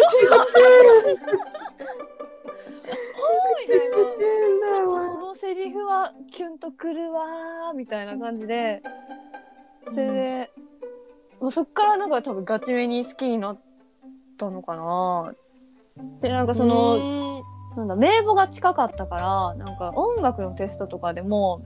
[3.61, 3.97] みたいな。
[4.77, 4.85] そ
[5.19, 8.81] のセリフはキュンとくるわーみたいな感じで、
[9.85, 10.51] それで、
[11.39, 13.57] もうそっからなんか多分ガチめに好きになっ
[14.37, 15.31] たのかな。
[16.21, 17.41] で、なんかその、
[17.75, 21.61] なんだ、名簿が近かったから、なんか音楽のテストとかでも、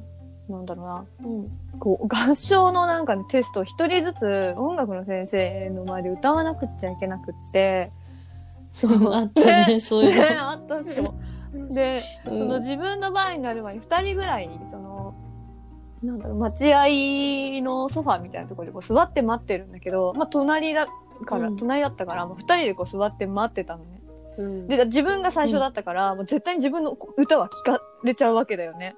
[0.51, 1.05] なんだろうな、
[1.79, 7.89] こう、合唱のなんかね、テストを一人ずつ音楽の先生の前で歌わなくっちゃいけなくって、
[8.71, 11.13] そう、あったね、そういうね、あったでしょ。
[11.53, 12.31] で、の。
[12.31, 15.13] その自分の番になる前に2人ぐらいその
[16.01, 20.87] なんだろう待合のソファーみたいなところでこう座って待ってるんだけど、まあ、隣だ
[21.25, 21.55] から、うん。
[21.55, 24.01] 隣だったからもう2人でこう座って待ってたのね。
[24.37, 24.67] うん。
[24.67, 28.95] で自分が最初だったから、もう絶対に自分の歌は聞かれちゃうわけだよね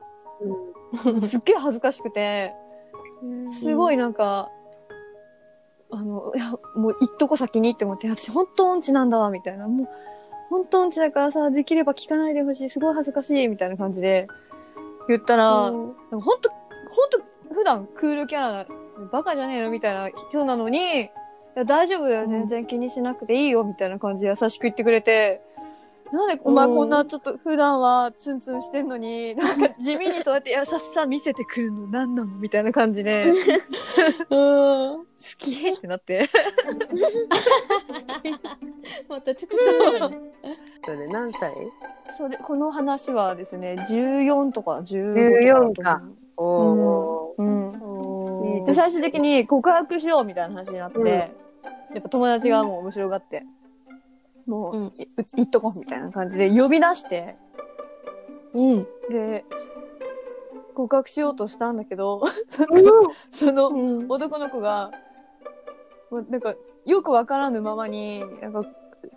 [1.28, 2.54] すっげえ恥ずかしくて。
[3.62, 4.50] すごいなんか、
[5.90, 9.66] あのいやもう一っとこ先にって思って私本当音痴なんだわみたいな。
[9.70, 9.88] もう
[10.50, 14.28] 本当音痴だからさできれば聞かないでほしいすごい恥ずかしいみたいな感じで
[15.08, 15.90] 言ったら、うん。
[15.90, 16.60] でも本当本
[17.48, 18.68] 当普段クールキャラ
[19.10, 19.72] バカじゃねえの？
[19.72, 21.10] みたいな人なのにい
[21.56, 25.42] や大丈夫だよ全然気にしなくていいよみたいな感じで優しく言ってくれて。
[26.14, 33.34] なんでお前こんなちょっと普段はツンツンしてんのに、 なんか地味にそうやって優しさ見せてくるの何なのみたいな感じで、
[34.30, 35.08] 好うん。
[35.40, 36.30] きってなって。
[39.10, 39.58] また作っ
[40.00, 40.20] たね。
[40.86, 41.52] それ何歳
[42.16, 46.06] それ、この話はですね、14とか15 14とかだと
[46.38, 47.44] お思う。
[47.44, 47.46] う
[48.62, 48.66] ん。
[48.66, 51.02] で、最終的に告白しようみたいな話になって、う
[51.40, 51.44] ん
[51.94, 53.44] やっぱ友達がもう面白がって、
[54.46, 54.86] もう、うん。
[54.88, 54.92] い
[55.36, 57.36] 言っとこうみたいな感じで呼び出して、
[58.54, 58.88] うん。
[59.10, 59.46] で、
[60.74, 62.24] 告白しようとしたんだけど、
[63.32, 64.06] そのうん。
[64.10, 64.92] 男の子が、
[66.10, 66.54] もうなんか、
[66.86, 68.64] よくわからぬままに、なんか、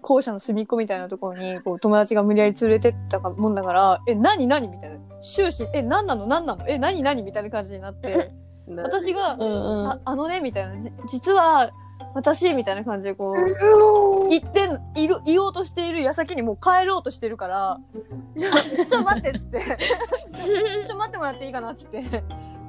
[0.02, 4.68] 校舎の隅っこみたいなところに、こう、友達が無理やり連れてったかもんだから、え、何何？
[4.68, 4.96] みたいな。
[5.20, 6.26] 終始、え、何なの？
[6.26, 6.68] 何なの？
[6.68, 7.22] え、何何？
[7.22, 8.30] みたいな感じになって、
[8.68, 9.88] な私がう、んうん。
[9.88, 10.80] ああのね、みたいな。
[10.80, 11.70] じ実は、
[12.16, 17.78] 私、みたいな感じでこう、言ってん、いる、言おうとしている矢先にもう帰ろうとしてるから、
[18.38, 22.02] ちょ、ちょっと待ってっつって、 ちょ、っと待ってもらっていいかなっつって、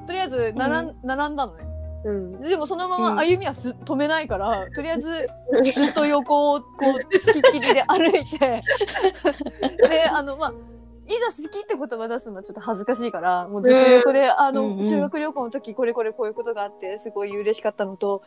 [0.06, 1.66] とりあえず、並ん、並んだのね。
[2.04, 2.42] うん。
[2.42, 5.28] でもそのまま歩みはす、止めないから、とりあえず、
[5.64, 8.62] ずっと横をこう、つきっきりで歩いて、
[9.88, 10.54] で、あの、まあ、い
[11.16, 14.84] ざ好きって言葉出すのはちょっと恥ずかしいから、もうずっと横で、あの、うんうん。
[14.84, 18.24] 修学旅行の時これこれこういうことがあって、すごい嬉しかったのと、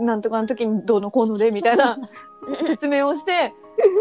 [0.00, 1.98] なんとかの時にどうのこうので、みたいな
[2.64, 3.52] 説明をして、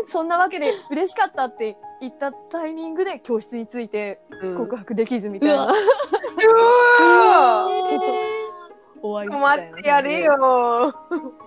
[0.05, 4.21] そんなわけで嬉しかったって言ったタイミングで教室について
[4.57, 5.73] 告白できずみたいな、うわ
[7.87, 7.99] 終
[9.09, 10.95] わりみ困たいなってやれよ。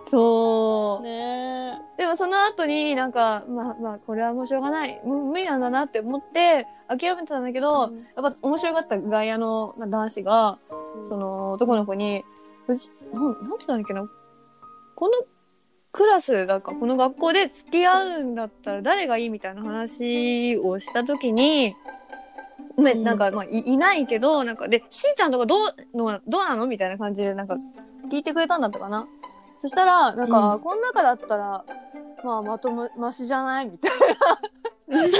[0.06, 1.04] そう。
[1.04, 5.00] ねでもその後になんか、まあまあ、これはもうしょうがない。
[5.04, 10.56] もう無理なんだなって思って、諦めてたんだけど、やっぱ面白かった外野のまあ男子が、
[11.08, 12.24] その男の子に、
[12.66, 14.08] うち、なん、なんて言ったんだっけな？
[14.96, 15.12] この
[15.92, 21.76] クラスだか、この学校で付き合うんだったら誰がいいみたいな話をしたときに、
[22.76, 27.56] まあうんなんか、まあ、いいないけど、なんか、で、しんちゃんとかどうの、どうなのみたいな感じで、なんか、
[28.10, 29.06] 聞いてくれたんだったかな？
[29.62, 31.64] そしたら、なんか、うんこの中だったら、
[32.24, 33.66] まあ、まとも、ましじゃない？
[33.66, 33.96] みたいな。
[34.86, 35.14] その上か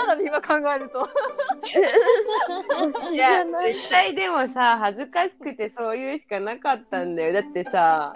[0.00, 1.08] らだね、今考えると。
[3.12, 7.32] いや、絶対でもさ、恥ずかしくてそういうしかなかったんだよ。
[7.32, 8.14] だってさ、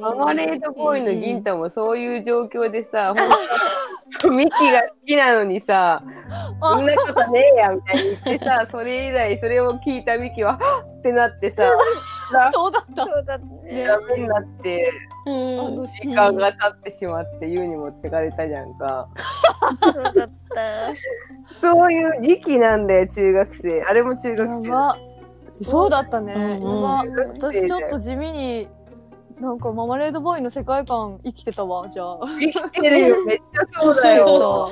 [0.00, 3.22] ママレードボーイの銀太もそういう状況でさ、ほんと
[4.30, 6.02] ミキが好きなのにさ、
[6.62, 11.70] そんなことねえや、みたいに言ってさ、 それ以来、それを聞いたミキは、はっってなってさ、
[12.52, 13.04] そうだった。
[13.04, 13.84] そうだね。
[13.86, 14.90] ダメになって、
[15.26, 19.06] 時間が経ってしまって、湯に持ってかれたじゃんか。
[19.82, 21.60] そうだった。
[21.60, 23.82] そういう時期なんだよ、中学生。
[23.82, 25.64] あれも中学生。
[25.64, 26.58] そうだったね。
[26.60, 28.68] う私ちょっと地味に、
[29.40, 32.18] なんかママレードボーイの世界観生きてたわ、じゃあ。
[32.40, 34.70] 生きてるよ、めっちゃそうだよ。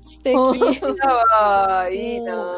[0.00, 0.96] う素敵。
[0.98, 2.54] だわ、いいなん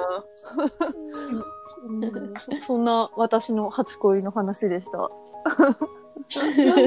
[2.60, 5.10] そそんな私の初恋の話でした。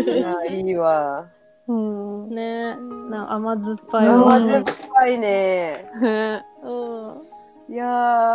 [0.06, 1.27] いや、いいわ。
[1.67, 2.30] うん。
[2.30, 2.75] ね
[3.10, 4.39] な甘酸っぱい甘わ。
[4.39, 5.73] 酸っぱいね。
[6.01, 7.73] ねうん。
[7.73, 7.86] いや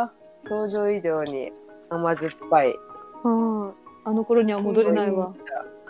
[0.05, 0.09] ー、
[0.49, 1.51] 想像以上に
[1.91, 2.75] 甘酸っぱい。
[3.25, 3.71] うん。
[4.05, 5.33] あの頃には戻れないわ。
[5.35, 5.82] い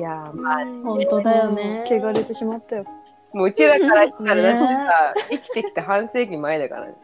[0.00, 1.84] やー、まあ、本当だよね。
[1.88, 2.84] 汚れてしまったよ。
[3.32, 6.94] もううちらからしたら、だってねさ、生きてきた半世紀前だからね。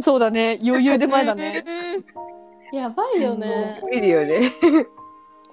[0.00, 0.58] そうだね。
[0.64, 1.64] 余裕で前だね。
[2.72, 3.80] やばいよね。
[3.92, 4.52] いるよね。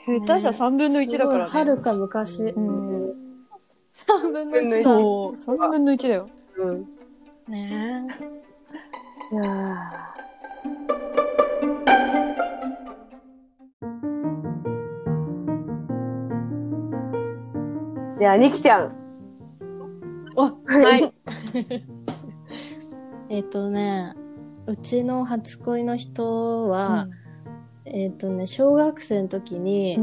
[0.06, 1.46] 下手したら3分の1だからね。
[1.46, 2.44] はるか昔。
[2.44, 3.12] うん。
[4.06, 4.84] 3分の1だ。
[4.84, 5.36] そう。
[5.36, 6.30] 3分の1だよ。
[6.58, 6.86] うん。
[7.48, 8.08] ね
[9.32, 10.17] いや
[18.18, 18.96] じゃあ、ニキちゃん。
[20.36, 21.10] おはい。
[23.30, 24.16] えっとね、
[24.66, 27.08] うちの初恋の人は、
[27.86, 30.00] えっとね、小学生の時に、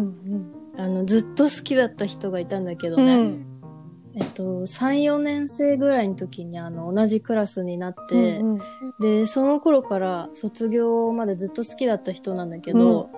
[0.76, 3.46] あの、ずっと好きだった人がいたんだけどうね、ん。
[4.14, 8.58] えっと、3、4年生ぐらいの時に、あの、同じクラスになって、うん
[9.00, 13.10] で、その頃から卒業までずっと好きだった人なんだけど、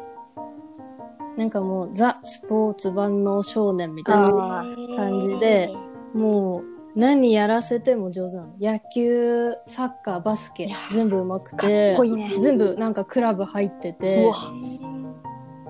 [1.37, 4.65] なんかもうザ・スポーツ万能少年みたいなあ
[4.97, 5.71] 感じで、
[6.15, 8.55] もう何やらせても上手なの。
[8.59, 12.35] 野球、サッカー、バスケ、全部上手くて、いいね。
[12.39, 14.33] 全部なんかクラブ入ってうてわ、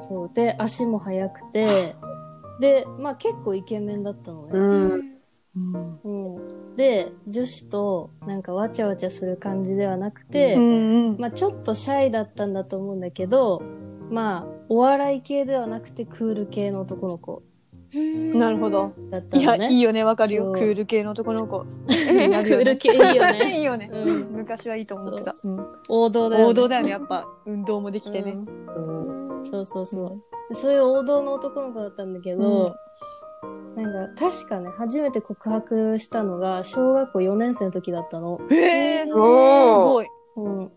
[0.01, 0.31] そう。
[0.33, 1.97] で、足も速くて、
[2.61, 4.51] で、まあ結構イケメンだったのね。
[4.53, 6.01] うん。
[6.05, 6.09] う
[6.73, 11.17] ん、で、女子となんかわちゃわちゃする感じではなくて、うんうん。
[11.19, 13.63] まあちょっとシャイだったんだと思うんだけど、
[14.11, 17.43] まあお笑い系ではなくてクール系の男の子
[18.35, 18.93] なるほど。
[19.11, 19.57] だったいや。
[19.69, 20.45] いいよね、わかるよ。
[20.45, 21.61] そうクール系の男の子。
[21.87, 23.61] クール系いいよいね。
[23.61, 23.89] いよね。
[23.93, 25.35] うん昔はいいと思ってた。
[25.43, 26.51] うん王道だよね。
[26.51, 27.25] 王道だよね、やっぱ。
[27.47, 28.37] 運動もできてね。
[28.77, 30.23] うんうんそうそうそう。
[30.49, 32.75] でそういう王道の男の子だったんだけど、
[33.77, 38.41] なんか確かね、初めて告白したのが小学校4年生の時だったの。
[38.51, 40.07] へえ、すおーごい。
[40.37, 40.73] うん。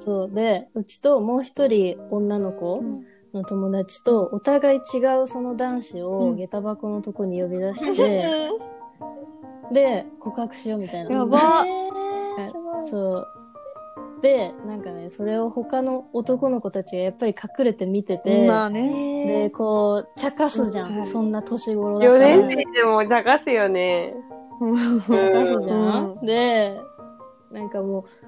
[0.00, 0.30] そう。
[0.34, 2.82] で、うちともう一人女の子
[3.32, 8.24] の友達と、お互い違うその男子うをん下駄箱のとこに呼び出して、
[9.72, 11.10] で、告白しようみたいな。
[11.12, 11.64] やばは
[12.82, 13.26] いそう。
[14.22, 19.26] で、なんかね、それを他の男の子たちがやっぱり隠れて見てて、まあね。
[19.44, 20.98] で、こう、茶化すじゃん。
[20.98, 22.36] うんそんな年頃だ4から。
[22.36, 24.14] 年生でも茶化すよね。
[24.60, 26.18] 茶化すじゃん。
[26.22, 26.78] うで、
[27.50, 28.19] なんかもう、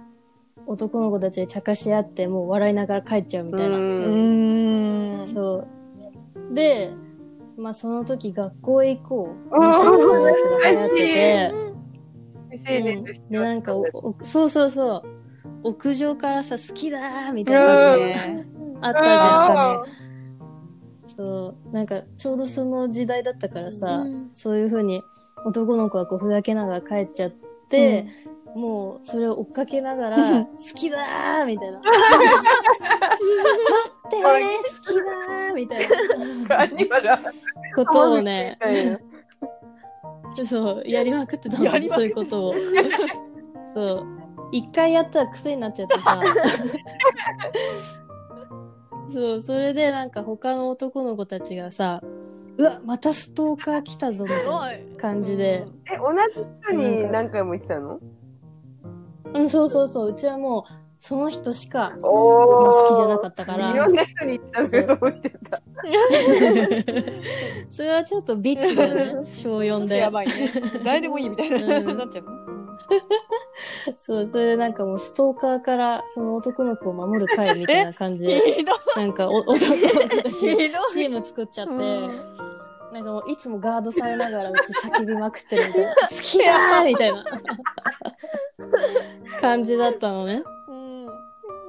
[0.67, 3.77] 男の子たちで茶化し合って、もう笑いながら帰っちゃうみたいな。
[3.77, 5.27] ううん。
[5.27, 5.67] そ
[6.51, 6.55] う。
[6.55, 6.93] で、
[7.57, 9.57] まあその時学校へ行こう。
[9.57, 11.53] うん西野さんのやつが流行ってて、
[12.51, 15.03] 未成年としてで、なんかおお、そうそうそう。
[15.65, 18.17] 屋上からさ、好きだーみたいうんなのね
[18.81, 19.79] あったじゃん。
[19.81, 19.83] あ
[21.17, 21.75] そう。
[21.75, 25.03] なんか、ちょうどその時代だったからさ、そういう風に
[25.45, 27.33] 男の子はこう、ふざけながら帰っちゃっ
[27.69, 28.07] て、
[28.55, 30.25] もう、それを追っかけながら、好
[30.75, 31.79] きだーみたいな。
[31.79, 31.89] 待
[34.09, 34.29] ってー好
[34.87, 37.19] きだーみたいな
[37.75, 38.59] ことをね、
[40.45, 42.55] そう、やりまくってたのそういうことを。
[43.75, 44.07] そう。
[44.53, 46.21] 一回やったら癖になっちゃってさ。
[49.11, 52.03] そう、それでなんか他の男の子たちがさ、
[52.59, 55.65] うわ、またストーカー来たぞみたいな感じで。
[55.91, 56.19] え、同じ
[56.69, 57.99] 人に何回も言ってたの？
[59.35, 60.11] うん、そうそうそう。
[60.11, 63.95] うちはもう、その人しか、好きじゃなかったかいろらん。
[63.95, 65.63] な人に言ったのかと思っちゃった。
[67.71, 69.27] それはちょっとビッチだよね。
[69.31, 70.11] 小4でや。
[70.11, 70.33] ばいね。
[70.85, 72.25] 誰でもいいみたいな、うんなっちゃう。
[73.97, 78.41] そう、それでなんかもうストーカーからその男の子を守る会みたいな感じで、
[78.97, 82.52] なんかお男の子たちチーム作っちゃって、うん
[82.93, 85.95] なんかもういつもガードされながらうち叫びまくってるみたいな。
[86.09, 87.25] 好きだーみたいな
[89.41, 90.35] 感じだったのね。
[90.35, 90.45] い。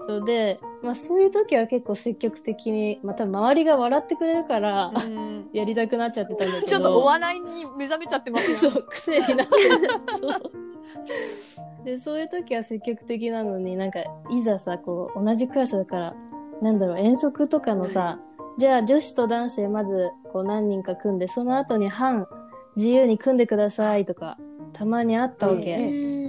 [0.05, 6.67] そうで、まあそういう時は結構積極的に、また周りが笑ってくれるから、うんやりたくなっちゃってたんだけど。
[6.67, 8.71] ちょっとお笑いに目覚めちゃってますよ。
[8.71, 9.89] そう、癖になってる。
[10.19, 11.85] そう。
[11.85, 13.99] で、そういう時は積極的なのになんか、
[14.29, 16.15] いざさ、こう、同じクラスだから、
[16.61, 18.19] なんだろう、遠足とかのさ、
[18.57, 22.27] じゃあ女子と男子でまずこう何人か組んで、その後に班
[22.75, 24.37] 自由に組んでくださいとか、
[24.73, 25.77] たまにあったわけ。
[25.77, 26.23] うん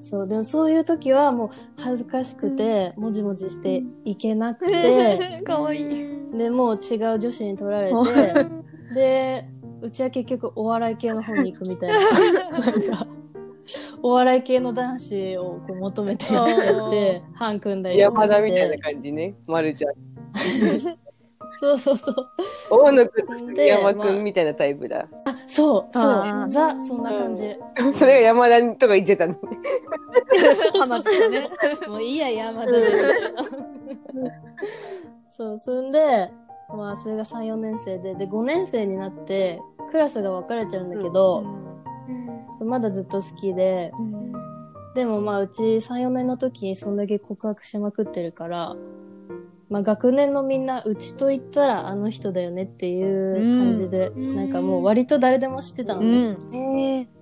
[0.00, 6.36] そう、でもそういう時はもう恥ずかしくて、もじもじしていけなくて、 かわいい。
[6.36, 7.94] で、もう違う女子に取られて、
[8.94, 9.48] で、
[9.82, 11.98] うちは結局お笑い系の方に行くみたいな。
[12.58, 13.06] なんか
[14.02, 18.34] お笑い系の男子をこう求めてやっちゃって、班組んだりとか山して。
[18.36, 19.34] 田みたいな感じね。
[19.48, 19.92] まるちゃん。
[21.60, 22.30] そうそうそう。
[22.70, 25.08] 大野くんと杉で山まあくんみたいなタイプだ。
[25.24, 26.44] あ、そう、そう。
[26.48, 27.56] ザ、そんな感じ。
[27.92, 29.34] それが山田とか言ってたの。
[30.78, 31.50] 話がね。
[31.88, 32.84] もういいや、山田で。
[35.26, 36.30] そう、そんで、
[36.68, 41.44] まあ、それが3、4年生で、で、5年生になって、クラスが分かれちゃうんだけど、
[42.60, 43.92] まだずっと好きで、
[44.94, 48.76] でもまあ、うち3、4年の時にそんだけ告白しまくってるから、
[49.70, 56.30] まあ、学年のみんな、うちと言ったらあの人だよねっていう感じで、うんなんかもう割と誰でも知ってたのうね。
[56.32, 56.54] ん。
[56.54, 57.18] えー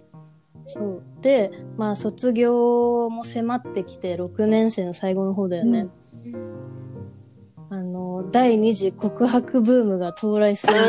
[0.68, 1.02] そう。
[1.22, 5.88] で、まあ、卒業も迫ってきて、6年生の最後の方だよね。
[7.70, 10.86] あの、第二次告白ブームが到来するのね。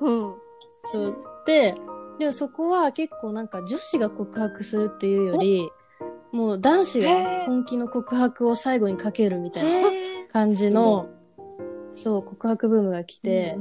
[0.00, 0.34] うん。
[0.92, 1.16] そう。
[1.46, 1.74] で、
[2.18, 5.70] でもそこは結構なんか女子が告白するっていうより、
[6.32, 9.88] もう男子が本気の告白を最後にかけるみたいな
[10.32, 11.08] 感じの、
[11.94, 13.58] そう、告白ブームが来て、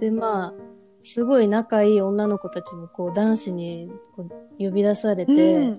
[0.00, 0.68] で、まあ、
[1.02, 5.74] すごい仲いい女の子たちもこう男子にこう呼び出されて、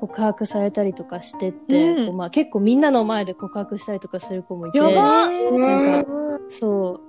[0.00, 2.06] 告白されたりとかしてって、うん。
[2.06, 7.00] こうまあ結構みんなの前で告白したりとかする子もいて、なんか、そ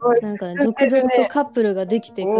[0.00, 2.30] う、なんかね、続々とカップルができていく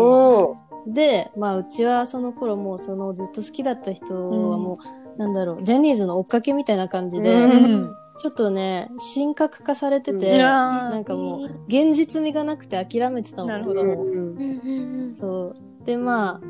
[0.86, 4.78] で、まあうちはその頃もうそのずっと好きだった人はもう、
[5.18, 13.46] なんだろう、ジャニーズの追っかけみたいな感じで、うんちょっとね、神格化されてうんて、なんかもう、現実味がなくて諦めてたの。
[13.46, 15.84] なるほどんそう。
[15.84, 16.48] で、まあ、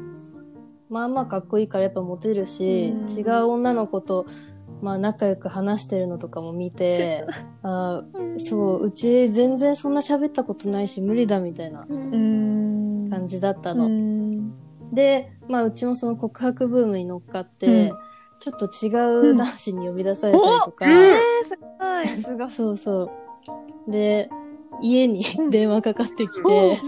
[0.89, 4.25] まあまあかっこいいからやっぱモテるし、うん違う女の子と、
[4.81, 7.27] まあ仲良く話してるのとかも見て、
[7.62, 13.09] あーそう、うち全然そんな喋ったことないし無理だみたいなうん。
[13.11, 13.89] 感じだったうの。
[13.89, 14.53] ん。
[14.93, 17.99] で、まあうちもその告白ブームに乗っかって、うん
[18.41, 18.89] ちょっと違
[19.32, 20.84] う男子に呼び出されたりとか、
[21.78, 22.09] はい。
[22.09, 22.49] さすが。
[22.49, 23.11] そうそ
[23.86, 23.91] う。
[23.91, 24.30] で、
[24.80, 26.78] 家に電話かかってきて、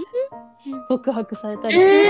[0.88, 2.04] 告白されたりとか、い。
[2.04, 2.08] い。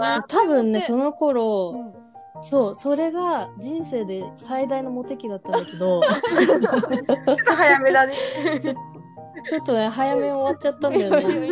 [0.00, 1.94] な多分ね、その頃、
[2.40, 8.14] そう、それが人生で最大のモテ期だったんだけど、 ぁ早めだね。
[9.48, 11.48] ちょっとね、早めに終わっちゃったんだよね。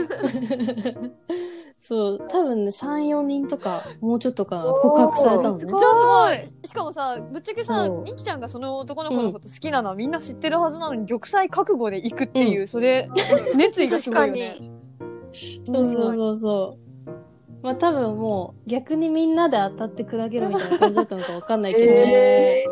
[1.84, 5.76] そう、多分ね、3、4人とか、もうちょっとかな、告白されたのねじゃ。
[5.76, 13.10] あすごいしかもさぶっちゃけさそうニキちゃんがその男の子のこと好きなのはみんな知ってるはずなのに玉砕覚悟で行くっていう、それ
[13.56, 14.58] 熱意がすごいよね。
[15.64, 17.10] そうそうそうそう。
[17.64, 21.92] まあ多分もう、逆にみんなで当たって砕けるみたいな感じだったのかわかんないけどね。
[21.94, 22.64] え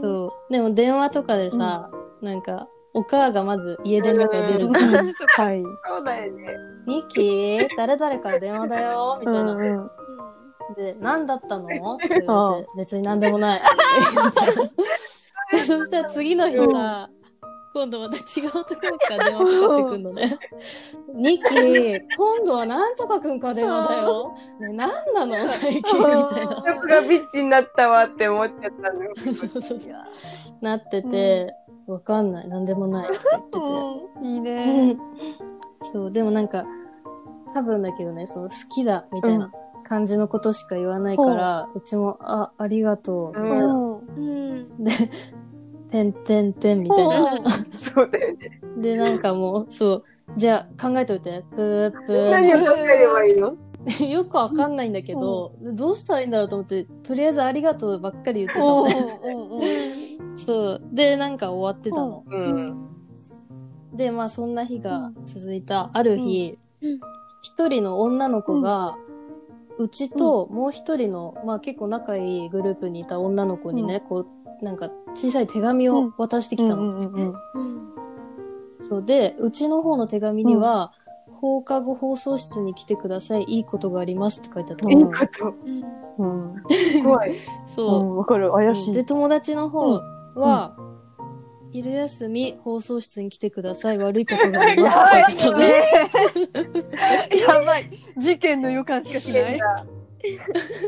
[0.00, 0.52] そう。
[0.52, 1.90] でも電話とかでさ、
[2.22, 4.92] なんか、お母がまず家電の中で出るじゃん。
[5.28, 5.62] はい。
[5.62, 6.56] ーそうだよね。
[6.86, 9.52] ミキ誰々から電話だよみたいな。
[9.52, 9.90] うん
[10.76, 11.66] で、何だったの？
[11.66, 13.62] って言われて、別に何でもない。
[15.50, 17.10] で そしたら次の日さ、
[17.72, 20.38] 今度また違う男の子から電話かかってくんのね。
[21.14, 21.54] ニキ、
[22.16, 24.32] 今度はなんとかくんから電話だよ。
[24.60, 25.46] ね、何なの？
[25.46, 26.10] 最近みた
[26.40, 26.62] いな。
[26.74, 29.14] 僕がビッチになったわって思っちゃったの。
[29.16, 29.78] そうそうそう。
[30.60, 31.54] なってて、
[31.90, 32.48] わかんない。
[32.48, 33.08] 何でもない。
[33.08, 33.58] とか言って
[34.20, 34.26] て。
[34.28, 34.96] いいね。
[35.82, 36.64] そう、でもなんか、
[37.52, 39.50] 多分だけどね、その好きだみたいな
[39.82, 43.74] 感じのことしか言わないから、うちも、あ、ありがとう、みたいな。
[43.74, 44.90] うん で、
[45.90, 47.50] てんてんてんみたいな。
[47.94, 48.60] そうだよね。
[48.76, 50.04] で、なんかもう、そう、
[50.36, 53.52] じゃあ考えといて、ぷーぷ何を考えればいいの？
[53.52, 53.69] ー。
[54.10, 58.84] よくわかんないんだけど、どうしたらいいんだろうと思って、とりあえずありがとうばっかり言ってたの。
[58.84, 58.94] ね。
[60.36, 60.82] そう。
[60.92, 62.24] で、なんか終わってたの。
[62.30, 62.88] うん。
[63.94, 67.00] で、まあそんな日が続いた、ある日うん、
[67.42, 68.96] 一人の女の子が、
[69.78, 74.26] うちともう一人の、まあ結構仲いいグループにいた女の子にね、こ
[74.60, 76.82] う、なんか小さい手紙を渡してきたの。
[76.82, 77.34] うん
[78.82, 79.04] そう。
[79.04, 80.92] で、うちの方の手紙には、
[81.40, 83.44] 放課後放送室に来てください。
[83.48, 85.06] いいことがありますって書いてあったいいの。
[85.10, 85.54] こと。
[86.18, 86.54] うん。
[87.02, 87.32] 怖い。
[87.66, 88.18] そう。
[88.18, 88.52] わかる。
[88.52, 88.94] 怪しい。
[88.94, 90.00] で、友達の方
[90.34, 90.76] は、
[91.72, 93.98] 昼休み放送室に来てください。
[93.98, 94.98] 悪いことがあります
[95.32, 97.40] って書いてあったの。
[97.60, 97.90] やばい。
[98.18, 99.60] 事件の予感しかしない。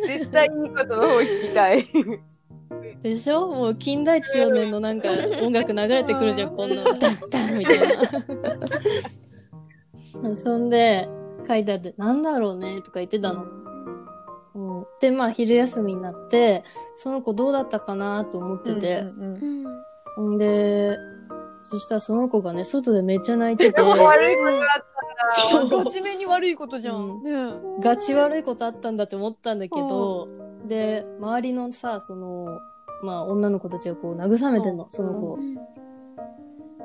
[0.06, 1.88] 絶対いいことの方聞きたい。
[3.02, 3.46] でしょ？
[3.48, 5.08] もう近代一少年のなんか
[5.42, 6.84] 音楽流れてくるじゃん、こんなの。
[6.94, 7.86] ダンダンみたいな。
[10.34, 11.08] そんで、
[11.46, 13.44] 書いてあって、なんだろうねとか言ってたの。
[14.54, 16.64] うん、で、まあ、昼休みになって、
[16.96, 19.66] その子どうだったかなと思ってて、うん
[20.16, 20.38] うんん。
[20.38, 20.96] で、
[21.62, 24.84] そしたらその子がね、外でめっちゃ泣いてて、 悪いことだっ
[25.50, 25.84] たんだ。
[25.84, 26.96] ガチめに悪いことじゃん。
[26.96, 27.22] うん。
[27.22, 29.58] ねガチ悪いことあったんだって思ったん。
[29.58, 30.28] だけど、
[30.66, 32.60] で、周りのさ、その、
[33.02, 35.38] まあ、女の子たちがこう慰めてんの、その子を。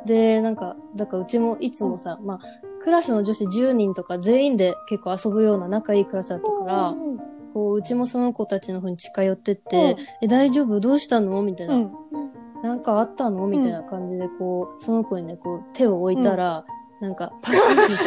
[0.05, 6.95] で、なんか、だからうちもいつもさ、まあ、クラスの女子10人とか全員で結構遊ぶような仲いいクラスだったから、
[7.53, 10.79] こう、うちもその子たちの方に近寄ってって、え、大丈夫？
[10.79, 11.41] どうしたの？
[11.43, 11.75] みたいな。
[11.75, 11.91] うん
[12.63, 13.47] なんかあったの？
[13.47, 16.65] みたいな感じで、こう、その子にね、こう、手を置いたら、
[16.99, 18.05] なんか、パシッみたい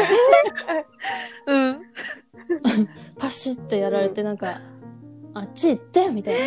[1.46, 1.54] な。
[1.54, 1.80] うん。
[3.16, 4.60] パシッてやられて、なんか、
[5.34, 6.40] あっち行ってみたいな。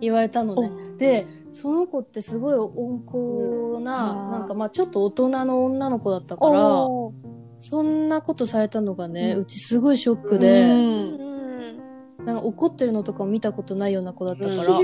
[0.00, 0.70] 言われたのね。
[0.98, 4.30] で、その子ってすごい温厚な、うん。
[4.30, 6.86] なんかまあちょっと大人の女の子だったから、
[7.60, 11.30] そんなことされたのがね、ううんちすごいショックうで、ん。
[12.24, 14.78] なんか怒ってるのとかも見たことないような子だったかうら、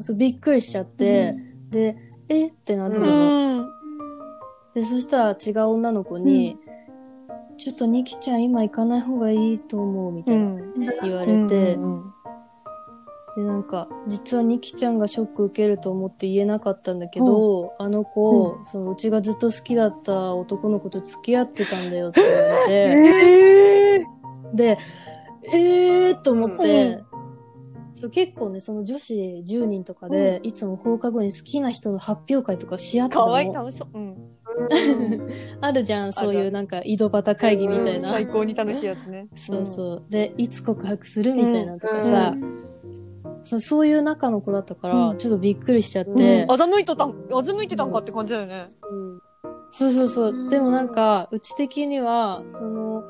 [0.00, 1.36] そうびっくりしちゃって、
[1.70, 1.96] で、
[2.28, 2.46] え？
[2.46, 3.62] ってなってたうの。
[3.64, 3.68] ん。
[4.74, 6.56] で、そしたら違う女の子に、
[7.56, 10.62] ちょっとニキちゃん今行かない方がいいと思うみたいな
[11.02, 11.76] 言われて、
[13.36, 24.04] で、なんか、実はニキちゃんがショック受けると思って言えなかったんだけど、あの子、そのうちがずっと好きだった男の子と付き合ってたんだよって言われて、ええ
[24.54, 24.78] で、
[25.52, 27.02] えーと思って、
[27.94, 33.54] そう結構ね、その女子10人とかで、いつも放課後に好きな人の発表会とかし合ってたかわいい、の。
[33.54, 33.88] 楽しそう。
[33.98, 34.16] うん。
[35.60, 38.12] あるじゃん、そういうなんか井戸端会議みたいな。
[38.12, 39.26] 最高に楽しいやつね。
[39.34, 40.02] そうそう。
[40.08, 42.83] で、いつ告白するみたいなとかさ、うん
[43.44, 48.68] そうそういう仲の子だったから、うんちょっとびっくりしちゃって、欺いとたん、欺いてたんかって感じだよね。
[49.70, 50.30] そうそうそう。
[50.30, 53.04] うんでもなんか、うち的には、その、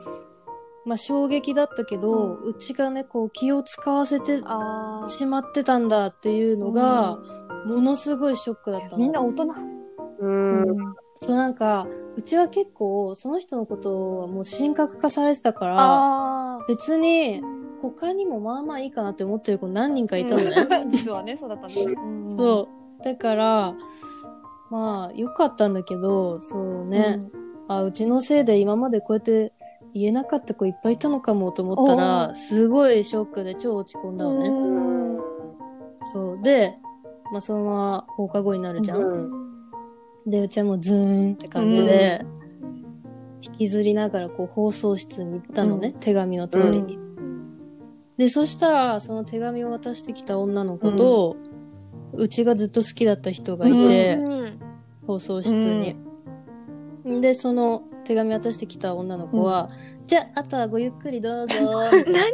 [0.86, 7.18] まあ、衝撃だったけど、うちがね、こう、気を使わせてあしまってたんだっていうのが、
[7.66, 8.98] ものすごいショックだったの。
[8.98, 9.46] みんな大人。
[10.20, 10.64] うん。
[11.20, 17.42] そうなんか、うちは結構、その人のことはもう神格化されてたから、あ別に、
[17.90, 20.18] 他にもまあまあいいかなって思ってる子何人かあ。
[20.18, 20.86] いたのね。
[20.88, 22.02] 実はね、そうだったんだ。
[22.02, 22.68] うんそ
[23.00, 23.02] う。
[23.02, 23.74] だから、
[24.70, 27.20] まあ、よかったんだけど、そうね、
[27.68, 29.52] あ、うちのせいで今までこうやって
[29.92, 34.48] 言えなかった子いっぱいいたのかもと思ったおら、ーすごいショックで超落ち込んだのね。
[34.48, 35.18] うん
[36.06, 36.42] そう。
[36.42, 36.74] で、
[37.32, 39.02] まあ、そのまま放課後になるじゃん。
[39.02, 39.54] うん
[40.26, 42.24] で、うちはもうズーンって感じで、
[43.42, 46.98] 引きずりながらこう放送室に行ったのね、う手紙の通りに。
[48.16, 51.36] で、そしたら、その手紙を渡してきた女の子と、
[52.12, 54.60] うちがずっと好きだった人がいて、うん
[55.06, 55.96] 放送室に。
[57.20, 59.68] で、その手紙渡してきた女の子は、
[60.06, 61.54] じゃあ、あとはごゆっくりどうぞ、
[61.92, 62.26] みた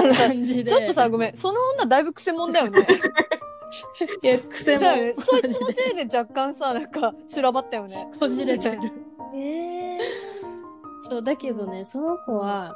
[0.00, 0.70] いな感じで。
[0.70, 1.36] ちょっとさ、ごめん。
[1.36, 2.86] その女だいぶ癖もんだよね。
[4.22, 5.14] いや、癖もだよね。
[5.18, 8.08] そいつのせいで若干さ、なんか、修羅場ったよね。
[8.18, 8.78] こじれてる。
[9.34, 9.98] ええ。
[11.02, 12.74] そう、だけどね、その子は、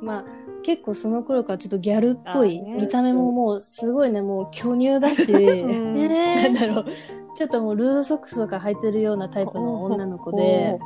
[0.00, 0.24] まあ、
[0.62, 2.60] 結構その頃からちょっとギャルっぽい。
[2.60, 5.36] 見た目ももう、すごいね、もう巨乳だし、う
[5.66, 6.86] ん なんだろう、
[7.34, 10.78] ちょっともうルーズソックスとか履いてるようなタイプの女の子で、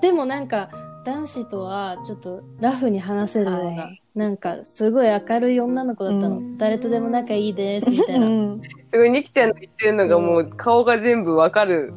[0.00, 0.68] でもなんか、
[1.04, 6.38] 男子とはちょっとラフに話せるような、はなんかすごい明るい女の子だったの。
[6.38, 8.26] うん誰とでも仲いいです、みたいな。
[8.26, 8.60] うん
[8.92, 11.92] すごい、ニキちゃんの言ってるのがもう顔が全部わかる。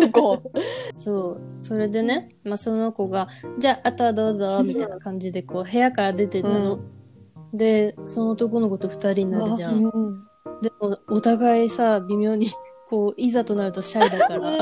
[0.00, 0.42] そこ。
[0.98, 1.40] そう。
[1.56, 3.28] それでね、まあその子が、
[3.58, 6.78] じゃあ、あとはどうぞ、みたいな感じでこう部屋から出てったの。
[7.52, 9.84] で、その男の子と二人になるじゃん。
[9.84, 10.26] うん
[10.62, 12.46] でも、お互いさ、微妙に、
[12.88, 14.52] こう、いざとなるとシャイだから、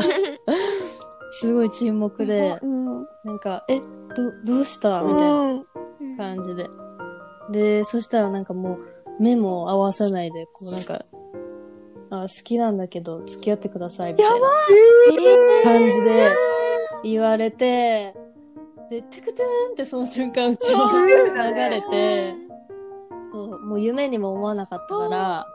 [1.30, 2.84] すごい沈黙で、うん
[3.24, 3.86] なんか、え、ど、
[4.44, 5.00] どうした？
[5.02, 5.64] みたいな
[6.00, 6.68] うん感じで。
[7.50, 11.02] で、そしたらなんかもう、目も合わさないで、こうなんか、
[12.10, 14.48] あ、好きなんだけど、付き合ってください、みたいな。
[15.62, 16.32] 感じで
[17.02, 18.14] 言われて、
[18.90, 21.06] で、テクテーンってその瞬間、うちも流
[21.68, 22.34] れて、
[23.32, 25.46] そう、もう夢にも思わなかったから、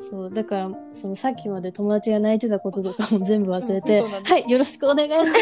[0.00, 5.32] そう、だから、そのさっきまで友達が泣いてたこととかも全部忘れて、はい、よろしくお願いします。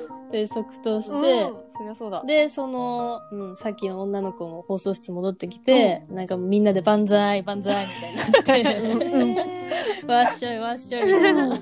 [0.30, 2.22] で、即答して、うんそりゃそうだ。
[2.24, 11.46] で、その、うん、さっきの女の子も放送室戻ってきて、なんかみんなで万歳、万歳みたいになって、わっしょいわっしょいみたいな。
[11.46, 11.54] うん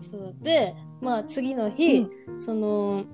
[0.00, 2.06] そうで、まあ次の日、
[2.36, 3.04] その、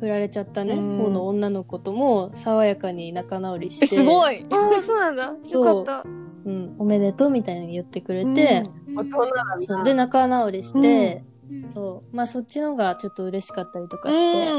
[0.00, 3.96] 振られちゃったね、うん方の女の子とも爽やかに仲直りしえて。
[3.96, 5.34] すごいああ、そうなんだ。
[5.42, 6.08] そうよかった。
[6.46, 8.62] うん、おめでとうみたいに言ってくれて、
[8.94, 9.66] 大人なんだ。
[9.66, 12.16] そうで、仲直りして、うんそう。
[12.16, 14.50] まあそっちのがちょっと嬉しかったりとかして、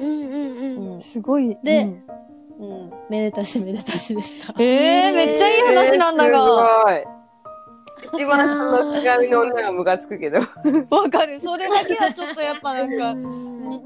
[0.00, 0.94] うんうんうん。
[0.94, 1.02] うん。
[1.02, 1.84] すごいで
[2.58, 2.92] うんうん。
[3.10, 4.54] めでたしめでたしでした。
[4.62, 7.14] えー、めっちゃいい話なんだがすごい。
[8.14, 10.40] 一番その手紙の女がムカつくけど。
[10.90, 13.14] わかるそれだけはちょっとやっぱなんか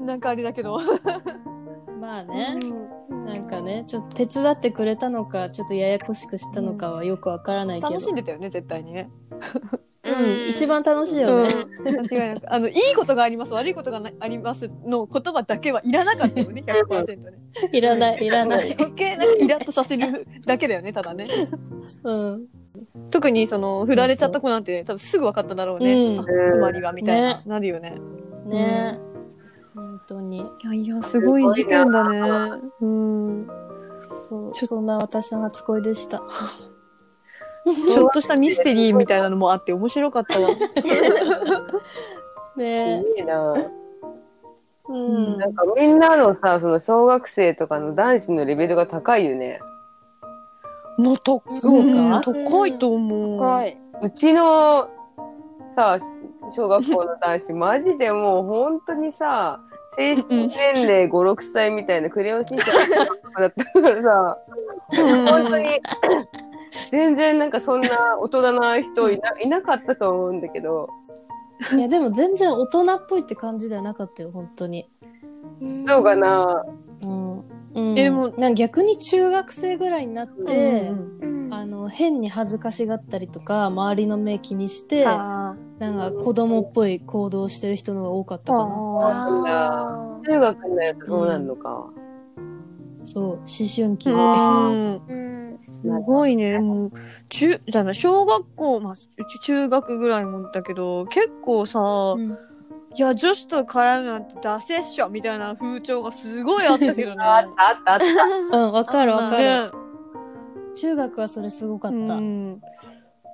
[0.03, 0.79] なんかあれだけど
[1.99, 7.91] まあね、うんなんかね、ちょっと手伝ってくれたのか、ちょっとややこしくしたのかはよくわからないけど。
[7.91, 9.09] 楽しんでたよね絶対にね
[10.01, 11.49] うん、一番楽しいよね。
[11.83, 12.53] 間違いなく。
[12.53, 13.53] あのいいことがあります。
[13.53, 16.63] 悪いことがなありますの言葉だけはいらなかったよね。
[16.65, 17.39] 100%ね。
[17.73, 18.75] いらない、いらない。
[18.77, 21.27] 余計なんかイラッとさせるだけだよねただね。
[22.03, 22.47] うん。
[23.11, 26.19] 特にその振られちゃった子なんて多分すぐ分かっただろうね、うん。
[26.19, 27.43] あつまりはみたいな、ね。
[27.45, 27.97] なるよね。
[28.45, 28.99] ね、
[29.75, 30.37] 本当に。
[30.37, 32.19] いやいやすごい事件だね。
[32.81, 33.47] うん。
[34.29, 36.21] そう、ちょそんな私の初恋でした。
[37.93, 40.47] ちょっとしたミステリーみたいなのもあって面白かったわ
[42.57, 43.53] ねいいな
[44.87, 45.37] うん。
[45.37, 49.59] なんかみんなのさ、その小学生とかの男子のレベルが高いよね。
[50.97, 52.21] もうとそうか？
[52.25, 53.77] 高いと思う、深い。
[54.03, 54.89] うちの
[55.75, 55.97] さ、
[56.49, 59.59] 小学校の男子、マジでもう本当にさ、
[59.95, 62.77] 精神年齢5、6歳みたいなクレヨンしんちゃん
[63.37, 64.37] だったからさ、
[65.29, 65.65] 本当に、
[66.91, 70.89] 全然なんかそんな大人な人いないなかったと思うんだけど、
[71.75, 74.89] いや、でも全然大人っぽいって感じではなかったよ、本当に。
[75.85, 76.65] どうかな
[77.03, 77.43] うん。
[77.75, 80.89] うん、えでもなんか逆に中学生ぐらいになって、
[81.21, 90.19] うんあの、変に恥ずかしがったりとか、周りの目気にして、あなんか子供っぽい行動してる人の方が多かったかな。
[90.25, 91.89] 中学になるとそうなるのか。
[93.11, 93.39] そう、思
[93.75, 94.09] 春期。
[94.09, 95.57] うんうん。
[95.61, 96.51] すごいね。
[96.51, 96.91] でも、
[97.29, 98.95] 中、じゃない、小学校、まあ、
[99.41, 102.37] 中学ぐらいもだけど、結構さ、うん
[102.95, 107.23] いや、女子と絡むなんて出せっしょみたいな風潮がすごいあったけどね。
[107.23, 108.05] あったあったあった。
[108.57, 109.43] うん、わかるわかる。
[109.43, 109.71] ね
[110.75, 111.97] 中学はそれすごかった。
[112.15, 112.61] うん。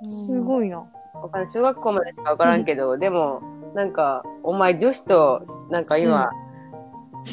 [0.09, 0.39] すい。
[0.39, 0.83] ごいな。
[1.13, 3.41] わかる小学校までしかわからんけど、でも、
[3.73, 6.29] なんか、お前女子と、なんか今、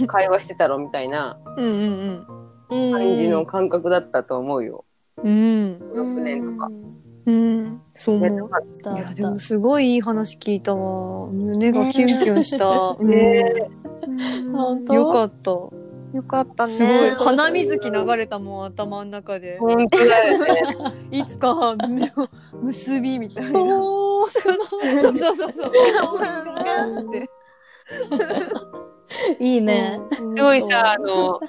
[0.06, 2.26] 会話してたろみたいなうんうん
[2.70, 4.84] うん感じの感覚だったと思うよ。
[5.22, 5.78] うん。
[5.92, 6.18] うん。
[6.18, 6.70] 6年とか。
[7.26, 7.80] うん。
[7.94, 8.48] そうね思っ
[8.82, 9.38] たあいや、でも。
[9.38, 11.28] すごいいい話聞いたわ。
[11.28, 12.66] 胸がキュンキュンした。
[12.98, 13.68] うんね
[14.52, 14.94] 本当？
[14.94, 15.50] よかった。
[15.50, 16.72] よかったね。
[16.72, 17.10] すごい。
[17.10, 19.58] 鼻水木流れたもん、頭の中で。
[19.58, 20.64] 本当だよね。
[21.12, 21.76] いつか
[22.62, 23.60] 結びみたいな。
[23.62, 25.72] おー、すそうそうそうそう。
[29.40, 29.54] い。
[29.54, 30.00] いいね。
[30.12, 31.40] すごいさ、あの、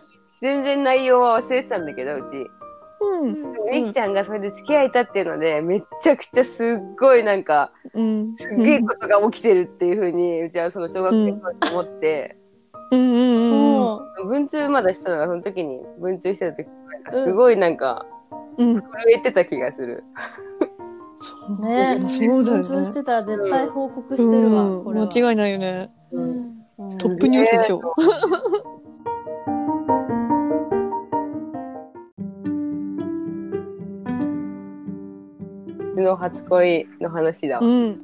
[0.41, 2.47] 全然内容は忘れてたんだけど、うち。
[3.01, 3.83] うん。
[3.83, 8.35] みきちゃんがそれで付き合えたっていうので、めっちゃくちゃすっごいなんか、うん。
[8.37, 12.37] すっげえことが起きてるっていうふうに、うちはその小学生の時思って、
[12.91, 13.79] うんうんうん。
[13.79, 18.05] も文通まだしたのが、その時に文通してた時、なんかすごいなんか、
[18.57, 18.75] うん。
[18.75, 18.83] 震
[19.15, 20.03] えてた気がする。
[21.59, 22.57] う、ねそうだよね。
[22.57, 25.07] 普通してたら絶対報告してるわ、うんこれは。
[25.07, 25.89] 間違いないよね。
[26.11, 27.81] うんうんトップニュースでしょ。
[35.93, 37.65] うちの初恋の話だわ。
[37.65, 38.01] うん。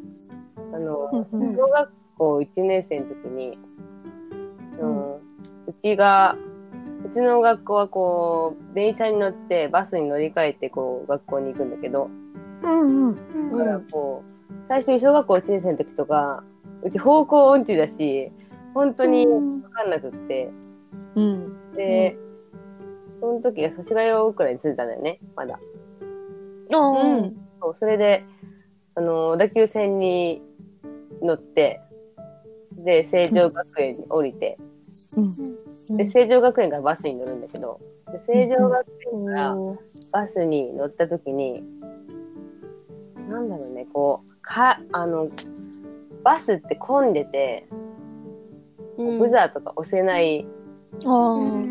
[0.71, 3.57] あの、うん小学校1年生の時に、
[4.79, 5.19] うん、う
[5.81, 6.37] ちが、
[7.05, 12.07] うちの学校はこう、電車に乗ってバスに乗り換えてこう、学校に行くんだけど、
[12.61, 13.51] うんうん。
[13.51, 16.43] だからこう、最初に小学校1年生の時とか、
[16.83, 18.31] うち方向音痴だし、
[18.73, 20.51] 本当にわかんなくって、
[21.15, 21.73] うん。
[21.75, 22.17] で、
[23.19, 25.59] その時が祖師ヶ谷大倉に住んでたんだよね、まだ。
[26.73, 26.89] ああ。
[26.91, 27.35] うん。
[27.61, 28.23] そう、それで、
[28.95, 30.41] あの、小田急線に
[31.21, 31.81] 乗って、
[32.77, 34.57] で、成城学園に降りて、
[35.89, 37.79] で、成城学園からバスに乗るんだけど、
[38.11, 39.55] で成城学園から
[40.11, 41.63] バスに乗った時に、
[43.29, 45.27] なんだろうね、こう、か、あの、
[46.23, 47.89] バスって混んでて、うん
[48.99, 50.45] ブザーとか押せない。
[51.05, 51.33] ああ。
[51.35, 51.63] うん。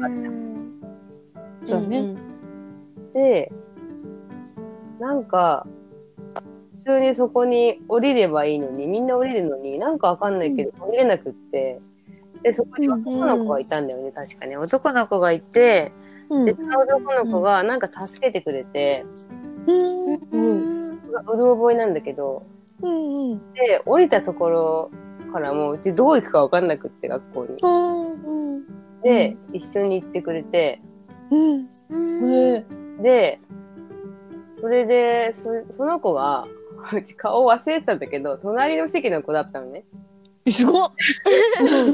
[1.64, 2.18] そうだねん。
[3.12, 3.52] で、
[4.98, 5.66] なんか、
[6.78, 11.80] 普通にそこに降りればいいのに、みんな降りるのに、なんかわかんないけど、降りれなくって、
[12.42, 14.56] で、そこに男の子がいたんだよね、確かに。
[14.56, 15.92] 男の子がいて、
[16.30, 16.44] うん。
[16.46, 19.04] で、男の子がなんか助けてくれて、
[19.66, 20.14] うん。
[20.14, 20.98] うん。
[21.26, 22.44] うる覚えなんだけど、
[22.80, 23.52] うんうん。
[23.54, 24.90] で、降りたところ
[25.28, 27.56] からもう、うちどう行くかわかんなくって、学校に。
[27.60, 30.80] うんで、一緒に行ってくれて。
[33.02, 33.40] で、
[34.60, 35.34] それで、
[35.70, 36.46] そその子が、
[36.92, 39.84] うち顔忘れてたんだけど、隣の席の子だったのね。
[40.50, 40.90] すごっ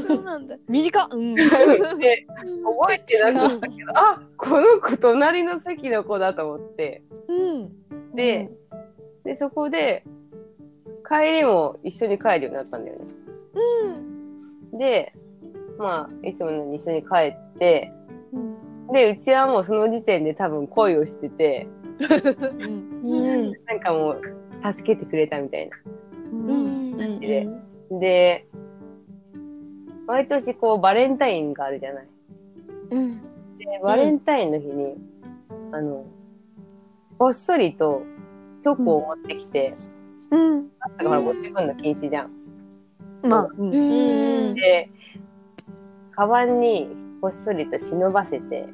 [0.07, 0.55] そうなんだ。
[0.69, 1.35] 短っうん。
[1.35, 7.03] で、覚えてなかったけど、あこの子隣の席の子だと思って。
[7.27, 8.15] うん。
[8.15, 8.49] で、
[9.23, 10.05] で、そこで、
[11.07, 13.05] 帰りも一緒に帰るようになったんだよね。
[14.77, 15.13] で、
[15.77, 17.91] まあ、いつものように一緒に帰って、
[18.93, 21.67] で、うちはもうその時点で多分恋をしてて、
[22.59, 23.01] うん。
[23.03, 23.53] うん。
[23.65, 24.21] なんかもう、
[24.73, 25.77] 助けてくれたみたいな。
[26.31, 26.93] うん。
[26.93, 27.19] うん。
[27.19, 27.47] で
[27.91, 28.47] で、
[30.07, 32.07] 毎年こう、バレンタインがあるじゃない。
[32.91, 33.17] うん。
[33.57, 34.95] で、バレンタインの日に、
[35.71, 36.05] あの、
[37.17, 38.03] こっそりと
[38.59, 39.75] チョコを持ってきて、
[40.31, 40.69] うん。
[40.97, 42.44] だから持ってくるの禁止じゃん。
[43.29, 43.67] まあ、うん。
[43.67, 44.55] うん。
[44.55, 44.89] で、
[46.11, 46.89] カバンに
[47.21, 48.67] こっそりと忍ばせて、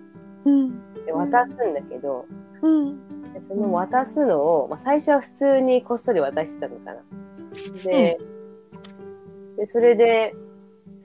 [0.45, 0.81] うん。
[1.05, 2.25] で渡すんだけど、
[2.61, 3.33] うん。
[3.33, 7.01] でその渡すのを、まあ、最初は普通にこっそり渡してたのかな。
[7.83, 8.19] で、
[9.57, 10.35] でそれで、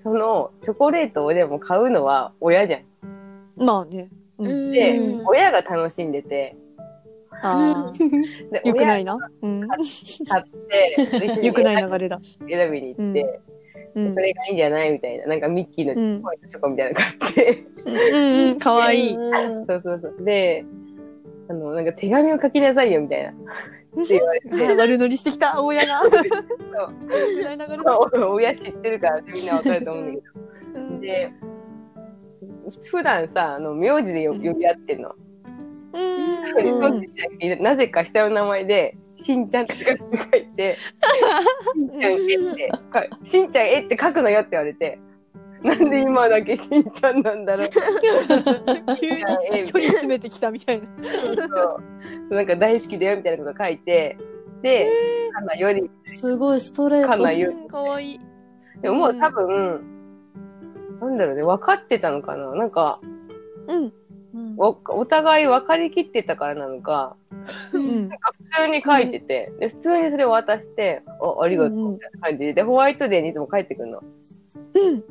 [0.03, 2.83] そのチョコレートをでも買うのは親じゃん。
[3.57, 4.11] まあね。
[4.39, 4.73] うん。
[4.73, 6.57] で、うん親が楽しんでて、
[8.51, 9.19] でよくな親いな。
[9.43, 9.69] うん。
[9.69, 9.79] 買
[10.41, 10.45] っ
[11.31, 12.21] て、よくない流れだ。
[12.49, 13.41] 選びに行って、
[13.95, 14.15] うん。
[14.15, 15.27] それがいいんじゃないみたいな。
[15.27, 17.65] なんかミッキーうんのホワイトチョコみたいなの買って。
[17.87, 18.59] うんうん。
[18.59, 19.15] かわいい。
[19.15, 20.25] うんそうそうそう。
[20.25, 20.65] で、
[21.49, 23.31] あの、なんか手紙を書きなさいよみたいな。
[23.31, 23.35] っ
[24.07, 24.49] て言われて。
[24.75, 26.03] 悪乗りしてきた、親が。
[26.09, 26.23] そうよ
[27.39, 27.99] くない流れだ。
[28.29, 30.29] 親知ってるからってみんなわかると思うんだけ
[30.91, 31.01] ど。
[31.01, 31.33] で、
[32.91, 35.15] 普段さ、あの、名字で呼呼び合ってんの。
[37.61, 39.93] なぜか下の名前で、しんちゃんって書
[40.37, 40.77] いて、
[41.75, 44.99] しんちゃんえってか、しんちゃんえって書くのよって言われて、
[45.63, 47.69] なんで今だけしんちゃんなんだろう。
[49.01, 49.17] 急に
[49.67, 50.87] 距離詰めてきたみたいな。
[51.49, 51.81] そ
[52.31, 54.17] うなんか大好きだよみたいなこと書いて、
[54.63, 54.91] で、
[55.33, 57.09] かなより、すごいストレート。
[57.09, 58.21] かなよかわいい。
[58.83, 59.81] でももう多分、
[61.01, 63.01] なんだろうね、分かってたのかななんか、
[63.69, 63.93] うん。
[64.37, 67.17] うんおお互い分かりきってたからなのか、
[67.73, 68.09] うん。
[68.09, 68.11] 普
[68.55, 74.03] 通に書いてて、で、普通にそれを渡して、あ、ありがとうみたいな感じで、で、ホワイトデーにいつも帰ってくるの。
[74.75, 75.05] うん。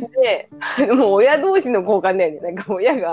[0.00, 0.48] で、
[0.94, 2.40] もう親同士の交換だよね。
[2.40, 3.12] なんか親が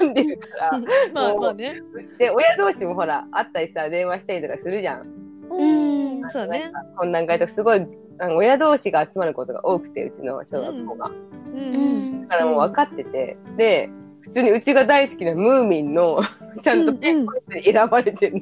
[0.00, 0.80] 選んでるから。
[1.14, 1.80] まあまあね。
[2.18, 5.06] で、親同士もほら、会ったりさ、電話したりとかするじゃん。
[5.50, 6.30] うん。
[6.30, 6.70] そうだね。
[6.98, 7.86] 懇談会とかすごい、
[8.18, 11.06] あの親同士が集まることが多くて、うちの小学校が。
[11.06, 11.12] う。
[11.54, 13.88] うんんだからもう分かってて、で、
[14.22, 16.20] 普通にうちが大好きなムーミンの、
[16.62, 18.36] ちゃんとペンコに選ばれてる。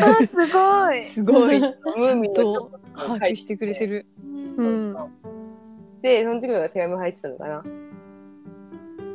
[0.00, 1.04] あ、すごい。
[1.04, 1.58] すごい。
[1.60, 4.06] ムーミンのと把握してくれてる。
[4.56, 4.96] うん。
[6.02, 7.62] で、その時の手紙入ってたのかな。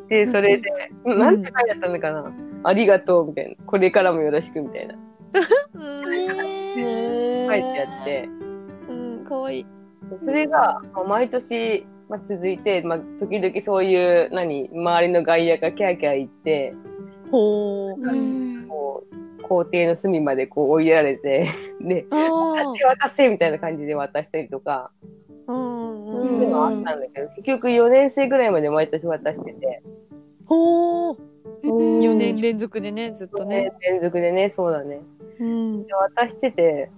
[0.09, 0.69] で、それで、
[1.05, 2.33] うんなんて書いてあったのかな。
[2.63, 3.55] ありがとう、みたいな。
[3.65, 4.95] これからもよろしく、みたいな。
[5.37, 5.79] 書
[7.55, 8.29] いてあって。
[8.89, 9.23] うん。
[9.25, 9.65] かわいい。
[10.23, 16.73] それが、まあ毎年、まあ、続いて、まあ、時々そういう、何、周りの外野がキャーキャー言って、
[17.29, 17.95] ほう。
[17.99, 18.67] うん。
[18.67, 21.49] こう、校庭の隅までこう追いやられて、
[21.81, 24.91] で、あ渡せ渡せみたいな感じで渡したりとか、
[25.47, 25.53] あ。
[25.53, 26.13] うん。
[26.13, 29.83] そういうのはあったんだけど、結局4年生ぐらいまで毎年渡してて、
[30.45, 31.17] ほう。
[31.63, 33.71] うん4年連続でね、ずっとねね。
[33.81, 35.01] 連続でね、そうだね。
[35.39, 35.87] うん。
[35.87, 36.89] で渡してて、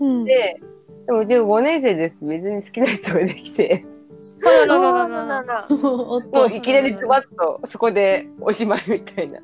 [0.00, 0.24] うん。
[0.24, 0.60] で、
[1.06, 2.16] でも自分5年生です。
[2.20, 3.84] 別に好きな人ができて、
[4.44, 9.40] あららあららららもとういきなりズバッとそこでおしまいみたいな。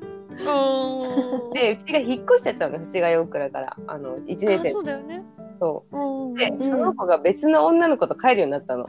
[1.53, 5.23] で、うちが引っ越しちゃったの、藤ヶ谷大倉から、あの、1年あ生そうだよね。
[5.59, 5.97] そう。
[5.97, 6.33] うん。
[6.33, 8.87] で、んその子が別の女の子と帰るようになったの。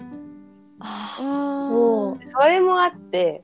[1.20, 3.42] おあそれもあって、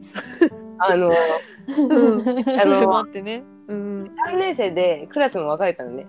[0.78, 2.24] あの、うん。
[2.60, 3.42] あのあ、ってね。
[3.68, 4.14] うん。
[4.28, 6.06] 3年生でクラスも分かれたのね。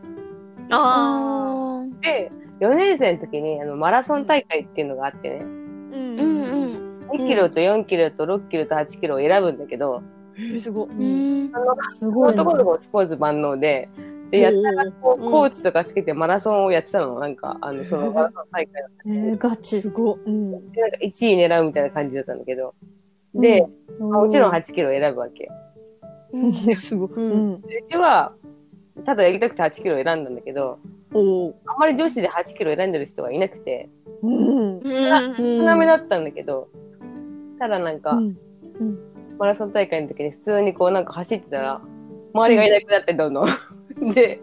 [0.69, 2.01] ああ。
[2.01, 5.45] で、4年生の時にあのマラソン大会っていうのがあってね、
[5.91, 6.19] うん。
[6.19, 7.07] うんうん。
[7.11, 10.01] 2キロと4キロと6キロと8キロを選ぶんだけど、
[10.37, 10.89] えー、すごい。
[10.89, 11.51] うん。
[11.83, 12.43] すごいな。
[12.43, 13.89] 男の子スポーツ万能で、
[14.31, 17.19] で、やったらこう、うんコーチとかつけてマラソンをやってたの。
[17.19, 19.89] なんか、あの、そのマラソン大会えー、ガチす。
[19.89, 20.19] ごい。
[20.25, 20.71] うん。
[20.71, 22.73] で、なんか1位狙うみたいな感じだったんだけど、
[23.35, 23.67] で、
[23.99, 25.49] まあもちろん8キロ選ぶわけ。
[26.31, 26.53] うん。
[26.75, 27.53] すごい。
[27.55, 28.33] うちは、
[29.05, 30.79] ただやりたくて8キロ選んだんだけど、
[31.13, 31.55] おお。
[31.65, 33.89] あんまり女子で8キロ選んでる人がいなくて、
[34.21, 34.79] うん。
[35.75, 36.69] めだったんだけど、
[37.59, 38.37] ただなんか、うん。
[39.37, 41.81] マラソン大会の時に普通にこうなんか走ってたら、
[42.33, 44.13] 周りがいなくなってどんどん。
[44.13, 44.41] で、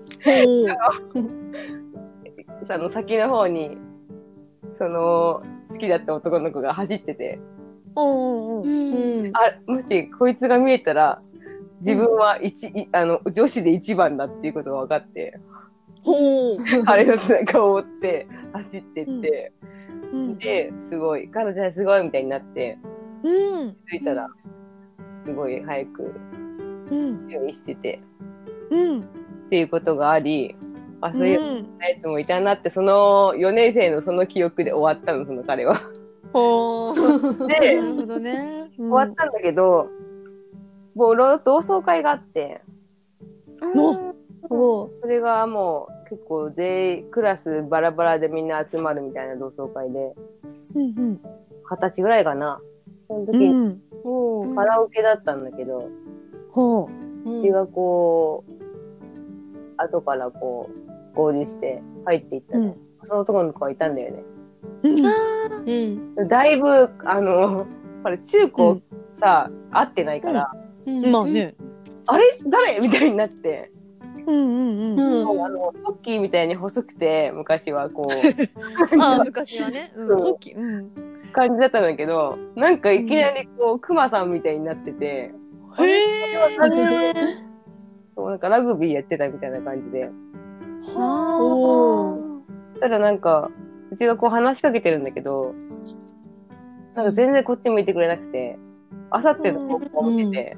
[2.68, 3.76] あの先の方に、
[4.70, 7.39] その、好きだった男の子が走ってて、
[7.95, 9.33] おうおうおううん。
[9.35, 11.18] あ、もしこいつが見えたら、
[11.81, 15.39] 自分は一、いあの、女子で一番だっていうことが分かって。
[16.85, 19.53] 彼の背中を追って走ってって、
[20.13, 20.39] うん。
[20.39, 22.79] で、すごい、彼女はすごいみたいになって、
[23.23, 23.77] うん。
[23.91, 24.29] 着いたら、
[25.25, 26.15] すごい早く
[26.91, 27.29] うん。
[27.29, 28.01] 用意してて、
[28.71, 29.01] うん。
[29.01, 29.05] っ
[29.51, 30.57] ていうことがあり、
[31.01, 31.57] あ、そういううん。
[31.81, 35.81] やつもいたなって、その4年生のその記憶で終わったの、その彼は。
[36.33, 37.47] ほう。
[37.47, 38.71] なで、 るほどね。
[38.77, 39.89] 終終わったんだけど、
[40.95, 42.61] もうろ同窓会があって、
[43.75, 44.15] も
[44.51, 44.91] おう。
[45.01, 50.15] それがもう結構全員クラスバラバラでみんな集まるみたいな同窓会で、
[50.75, 51.21] うんうん。
[51.71, 52.61] 二十歳ぐらいかな。
[53.09, 53.81] そのう時、ん。
[54.05, 54.55] おう。
[54.55, 55.89] カラオケだったんだけど、
[56.53, 56.89] ほ
[57.25, 58.53] うんうちがこう、
[59.77, 60.71] 後からこ
[61.15, 64.25] う、合流して入っていったら、うんその男の子がいたんだよね。
[64.83, 64.89] う。
[64.89, 66.17] うん。
[66.17, 66.29] うん。
[66.29, 67.65] だいぶ、あの、
[68.03, 68.81] これ中高
[69.21, 70.53] さ、会ってないから、
[70.85, 71.25] うんまあ。
[71.25, 71.55] ね。
[72.07, 72.25] あれ？
[72.49, 72.81] 誰？
[72.81, 73.71] みたいになって、
[74.29, 75.45] うんうんうん。
[75.45, 78.11] あの、トッキーみたいに細くて、昔はこう、
[79.01, 79.93] ああ、昔はね。
[79.97, 80.07] うん。
[80.07, 80.53] そうさっき。
[80.53, 80.91] うん。
[81.33, 85.33] 感じだったんだけど、なんかいきなりこう、クマさんみたいになってて、へ
[85.81, 87.39] え。
[88.14, 90.11] そうなんかラグビーやってたみたいな感じで。
[90.97, 92.18] おは
[92.81, 93.51] ただなんか、
[93.91, 95.53] うちがこう話しかけてるんだけど、
[96.95, 98.59] なんか全然こっち向いてくれなくて、
[99.11, 100.57] あさっての方向を見てて、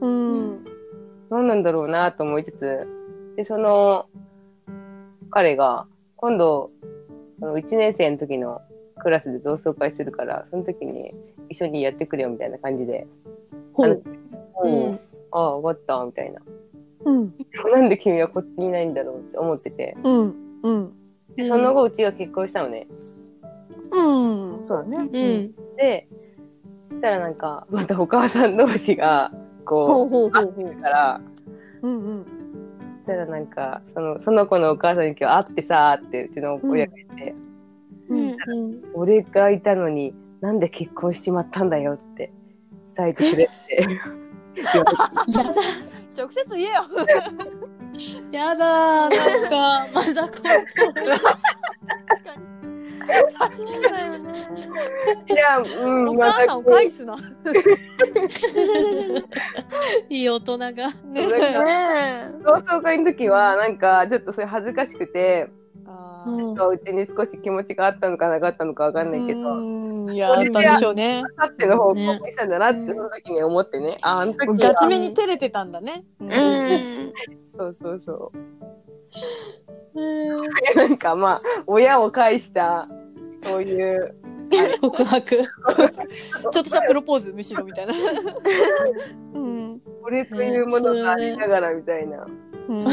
[0.00, 0.06] あ。
[0.06, 0.64] うん。
[1.30, 2.86] 何なんだろうなと思いつつ、
[3.38, 4.06] で、その、
[5.30, 5.86] 彼が、
[6.16, 6.70] 今度、
[7.38, 8.60] その1年生の時の
[8.98, 11.12] クラスで同窓会するから、その時に
[11.48, 13.06] 一緒にやってくれよみたいな感じで、
[13.74, 13.90] ほう。
[13.90, 14.02] う
[14.64, 16.40] うんん、ああ、わかった、みたいな。
[17.04, 17.34] うん。
[17.72, 20.34] なんで君はこっちにいないんだろうって思ってて、うん。
[20.64, 20.92] うん。
[21.36, 22.88] でその後うちが結婚したのね。
[23.92, 24.60] うん。
[24.66, 24.98] そうだね。
[24.98, 25.76] うん。
[25.76, 26.08] で、
[26.88, 29.30] そしたらなんか、またお母さん同士が、
[29.64, 30.82] ほこうほうほうう、ほう。
[30.82, 31.20] から、
[31.82, 32.26] うんうん。
[33.08, 37.34] そしたらなんか、その、その子のお母さんに今日会ってさーってうちの親が言って、
[38.10, 38.18] うん。
[38.18, 38.36] うん。
[38.92, 42.30] 俺がいたのになんで結婚しちまったんだよって
[42.94, 43.88] 伝えてくれって。
[44.62, 44.92] やだ。
[46.18, 46.84] 直接言えよ。
[48.30, 49.08] やだ。
[49.08, 50.34] なんか、まだこ。
[55.28, 57.14] いや、うん、おま母さんを返すな。
[57.14, 57.18] う。
[60.08, 60.68] いい大人が。
[60.68, 60.74] ね
[61.26, 65.48] ね同窓会の時はなんかちょっとそれ恥ずかしくて、
[65.86, 70.14] あうんうちに少し気持ちがあったのかなかったのかわかんないけど、うん。
[70.14, 71.22] いや、あったんでしょうね。
[71.36, 76.04] あっての方向ねにしたんだなってその時に思ってね、あ、あの時はガチめに照れてたんだね。
[76.20, 77.12] うん。
[77.46, 78.38] そうそうそう。
[80.76, 82.88] なんかまあ、親を介した、
[83.48, 84.14] そういう、
[84.80, 85.36] 告白。
[85.42, 85.44] ちょ
[86.48, 87.94] っとしたプロポーズむしろみたいな。
[89.34, 89.80] うん。
[90.02, 92.26] これというものがありながらみたいな。
[92.68, 92.86] うん。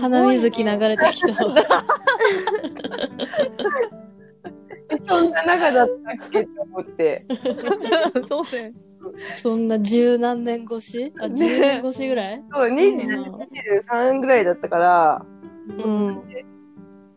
[0.00, 1.28] 鼻水き流れてきた。
[1.28, 1.32] え
[5.06, 7.24] そんな仲だったっけって思って。
[8.28, 8.72] そうだよ。
[9.36, 11.12] そんな十何年越し？
[11.20, 12.44] あ、十年越しぐらい？
[12.52, 15.24] そう、23ぐらいだったから、
[15.68, 15.84] うん。
[15.84, 16.22] も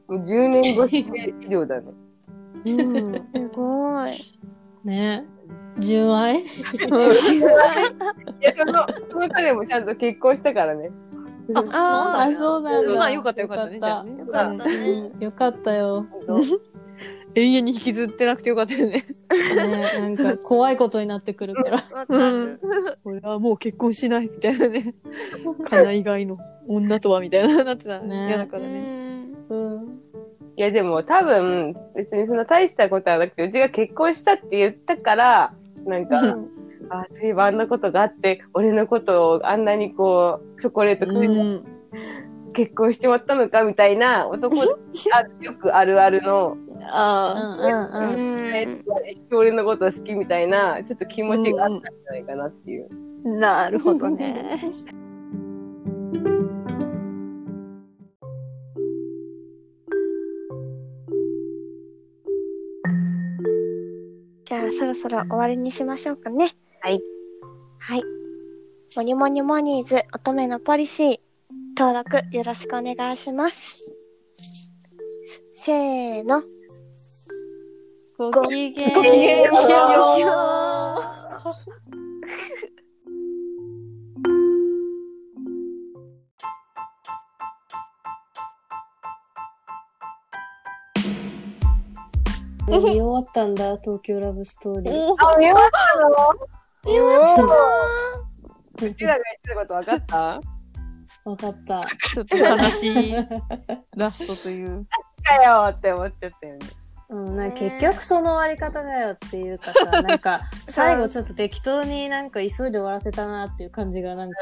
[0.10, 1.06] う10年越し
[1.42, 1.92] 以上だね。
[2.66, 3.14] うん。
[3.36, 4.12] すごい。
[4.84, 5.26] ね
[5.80, 6.40] 純愛？
[6.40, 6.46] い
[8.42, 10.92] や、その、その彼もちゃんと結婚したからね。
[11.72, 12.94] ああ、そうなんだ。
[12.94, 13.80] まあよかったよかったね。
[13.80, 14.20] じゃあね。
[14.20, 14.76] よかったね。
[14.76, 16.06] うんよかったよ。
[17.36, 19.04] 永遠に引きずってなくてよかったよね。
[19.32, 21.80] ねなんか怖いことになってくるから。
[23.04, 24.94] 俺はもう結婚しないみたいなね。
[25.68, 26.38] かな以外の
[26.68, 28.80] 女とはみたいななってたらね嫌だかうらね。
[28.80, 29.36] ん。
[29.50, 30.00] うん。
[30.56, 35.54] いや、でも多分、別にそんな大したことはなくて、うちが結婚したって言ったから、
[35.86, 36.18] なんか、
[36.90, 41.66] あ、そういえばあんなことがあって、俺のことをあんなにこう、チョコレートくれてうん。
[42.54, 46.56] 結婚してもらったのかみたいな男あよくあるあるの、
[46.92, 48.34] あうんうん
[48.64, 49.36] うん。
[49.36, 52.88] 俺のこと好きみたいな、ちょっと気持ちがあったんじゃないかなっていう。
[53.26, 53.30] あ。
[53.30, 54.62] なるほどね。
[64.54, 66.56] じゃあそろそろ終わりにしましょうかね。
[66.82, 67.02] はい。
[67.80, 68.04] はい。
[68.96, 71.20] モニモニモニーズ乙女のポリシー
[71.76, 73.84] 登録よろしくお願いします。
[75.54, 76.44] せーの。
[78.20, 79.56] ごきげんごきげんよう
[92.84, 94.94] 見終わったんだ、東京ラブストーリー。
[94.94, 95.70] おあ、見終わっ
[96.84, 96.94] たの？
[96.94, 97.36] よかっ
[98.80, 98.86] た。
[98.86, 100.42] うちらが言ってたこと分かった
[101.26, 101.88] わかった。
[102.14, 103.16] ちょっと悲しい
[103.96, 104.86] ラストという。
[105.24, 106.60] かよって思っちゃったよね。
[107.10, 108.34] うん、なんか結局その？
[108.34, 114.38] 終わり方だよっていうかさ、なんか最後ちょっと適当になんか急いで終わらせたなっていう感じがなんか、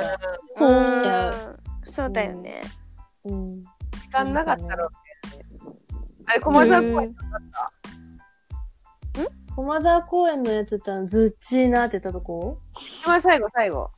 [0.60, 1.60] うんしちゃう
[1.92, 2.62] そうだよね。
[3.26, 3.62] うん。
[3.62, 3.68] 時
[4.12, 4.98] 間なかったろうね。
[6.26, 7.16] あれ、駒沢公園
[9.56, 12.58] 駒沢公園のやつってあのズッチーナって言ったとこ？
[12.78, 13.90] 一番最後、最後。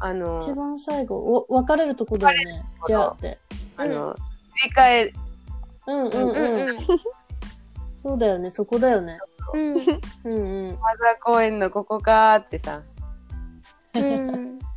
[0.00, 1.16] あの、一番最後、
[1.48, 2.64] お別れるとこだよね。
[2.86, 3.38] じゃあって。
[3.76, 5.14] あの、振り返る。
[5.86, 6.70] うんうんうんうん。
[6.70, 6.78] うん
[8.02, 9.18] そうだよね、そこだよね。
[9.54, 9.76] うん
[10.24, 10.76] うんうん。
[10.76, 12.82] 駒沢公園のここかーってさ。
[13.94, 14.58] うん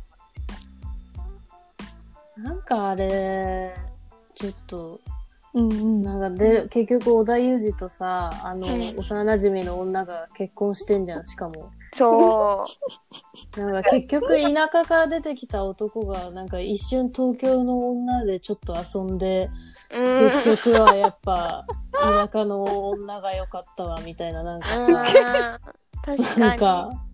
[2.38, 3.74] なんかあれ、
[4.34, 5.00] ちょっと、
[5.58, 6.02] うんうん。
[6.02, 11.70] なんかで、結局織田裕二とさ、あの、うん幼馴染の女が結婚してんじゃん、しかも。
[11.94, 12.64] そ
[13.56, 19.50] なんか結局田舎から出てきた男が、なんか一瞬東京の女でちょっと遊んで、
[19.92, 19.98] う。
[19.98, 20.30] うん。
[20.42, 25.60] 結局はやっぱ田舎の女が良かったわ、みたいな、なんかうんさ、
[26.04, 27.07] 確かなんか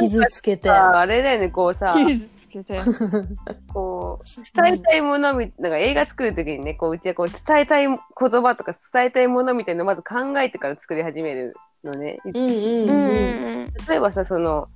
[0.00, 0.68] 傷かつけて。
[0.68, 2.78] さ、あれだよね、こうさ、傷つけて。
[3.72, 12.18] こう、伝えたいものみ、なんか映画作るときにね、こう、うちはこう、伝えたい言葉とか伝えたいものみたいなのをまず考えてから作り始めるのね。
[12.24, 13.64] うんうんううん。
[13.64, 13.72] ん。
[13.88, 14.68] 例えばさ、その、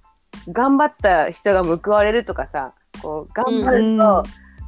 [0.53, 4.23] 頑張った人が報われるとかさ、こう、頑張ると、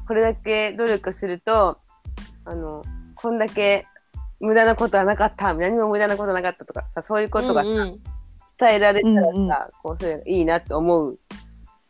[0.07, 1.79] これだけ努力すると、
[2.45, 2.83] あの、
[3.15, 3.87] こんだけ
[4.41, 8.01] 無駄なことはなかった、何も無駄なことなかったとかさ、そういうことがうんうん
[8.61, 9.51] 伝えられたらさ、うんうん
[9.83, 11.17] こう、そういうのいいなって思う、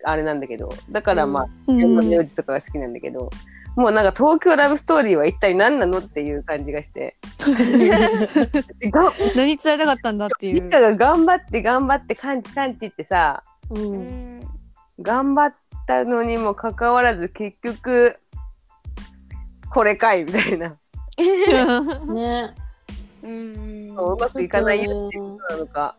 [0.04, 3.30] あれなんだけど、だからまあ、うん現場の用事とかが好きなんだけど、
[3.76, 7.16] もうなんか東京ラブストーリーは一体何なのっていう感じがして。
[9.36, 10.68] 何伝えたかったんだっていう。
[10.68, 13.78] が頑張って頑張って感知感知ってさ、う。
[13.78, 14.40] うんん。
[15.00, 15.54] 頑張っ
[15.86, 18.18] たのにもかかわらず結局、
[19.72, 20.76] これかいみたいな。
[22.12, 22.54] ね。
[23.22, 23.94] うん。
[23.94, 25.94] そううまくいかないよっていうことなのか。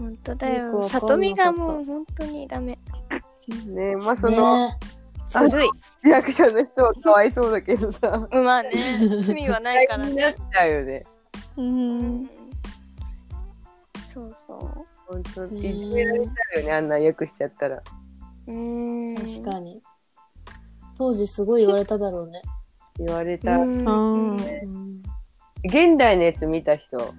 [0.00, 0.64] 本当だよ。
[0.64, 2.78] よくわかんなかった里見がもう本当にダメ。
[3.66, 4.78] ねまあその、ね。
[5.28, 5.68] ずるい。
[6.02, 8.26] リアクションの人はかわいそうだけどさ。
[8.32, 8.70] うんまあね、
[9.22, 10.10] 罪はないからね。
[10.10, 11.02] になっちゃうよね。
[11.58, 11.62] う。
[11.62, 12.30] うんん。
[14.14, 17.76] そうそ本当ねいじめられちゃうよね、あんなんよくしちゃったら。
[18.46, 18.52] う。
[18.52, 19.14] うん。
[19.16, 19.82] 確かに。
[20.96, 22.40] 当時すごい言われただろうね。
[22.98, 23.58] 言われた。
[23.58, 24.36] うん
[25.62, 27.14] 現代のやつ見た人。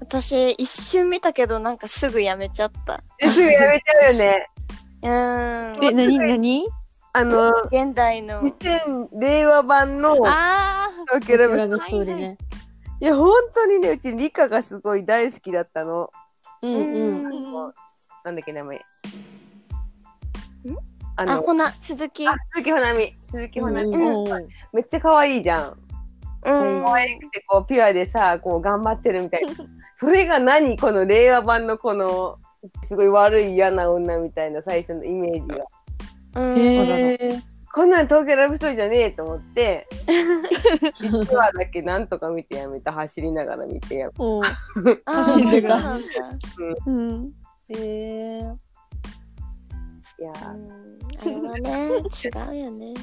[0.00, 3.02] 私、一瞬見たけど、なんかすぐやめちゃった。
[3.18, 4.48] えすぐやめちゃうよね。
[5.02, 5.84] うん。
[5.84, 6.68] え、なになに
[7.12, 8.42] あの、現代の。
[8.42, 12.38] 2000令和版のあ東京ラブラブストーリーね。
[13.00, 16.10] いや、本当にね、うち理科がすごい大好きだったの。
[16.62, 16.84] うんうん。
[17.24, 17.74] うん
[18.24, 18.76] なんだっけ、名前。
[21.16, 22.28] ああ、の、ほな、鈴木。
[22.28, 23.14] あ鈴木ほなみ。
[23.24, 23.96] 鈴木ほなみ。
[23.96, 25.78] うんめっちゃ可愛いじゃん。
[26.44, 26.84] うん。
[26.84, 29.52] 可愛くて、こう、ピュアでさ、こう、頑張ってるみたいな。
[29.98, 32.38] それが何この令和版のこの、
[32.86, 35.64] すごい悪い嫌な女みたいな最初のイメージが。
[37.70, 39.86] こんなん東京ラブストーリーじゃねえと思って、
[41.02, 42.92] 1話だけなんとか見てやめた。
[42.92, 44.12] 走りながら見てやめ
[45.04, 45.12] た。
[45.24, 46.06] 走ってたそうなんだ
[46.86, 47.32] うん。
[47.70, 48.38] へえ。
[50.20, 52.94] いやあれはね、違うよね。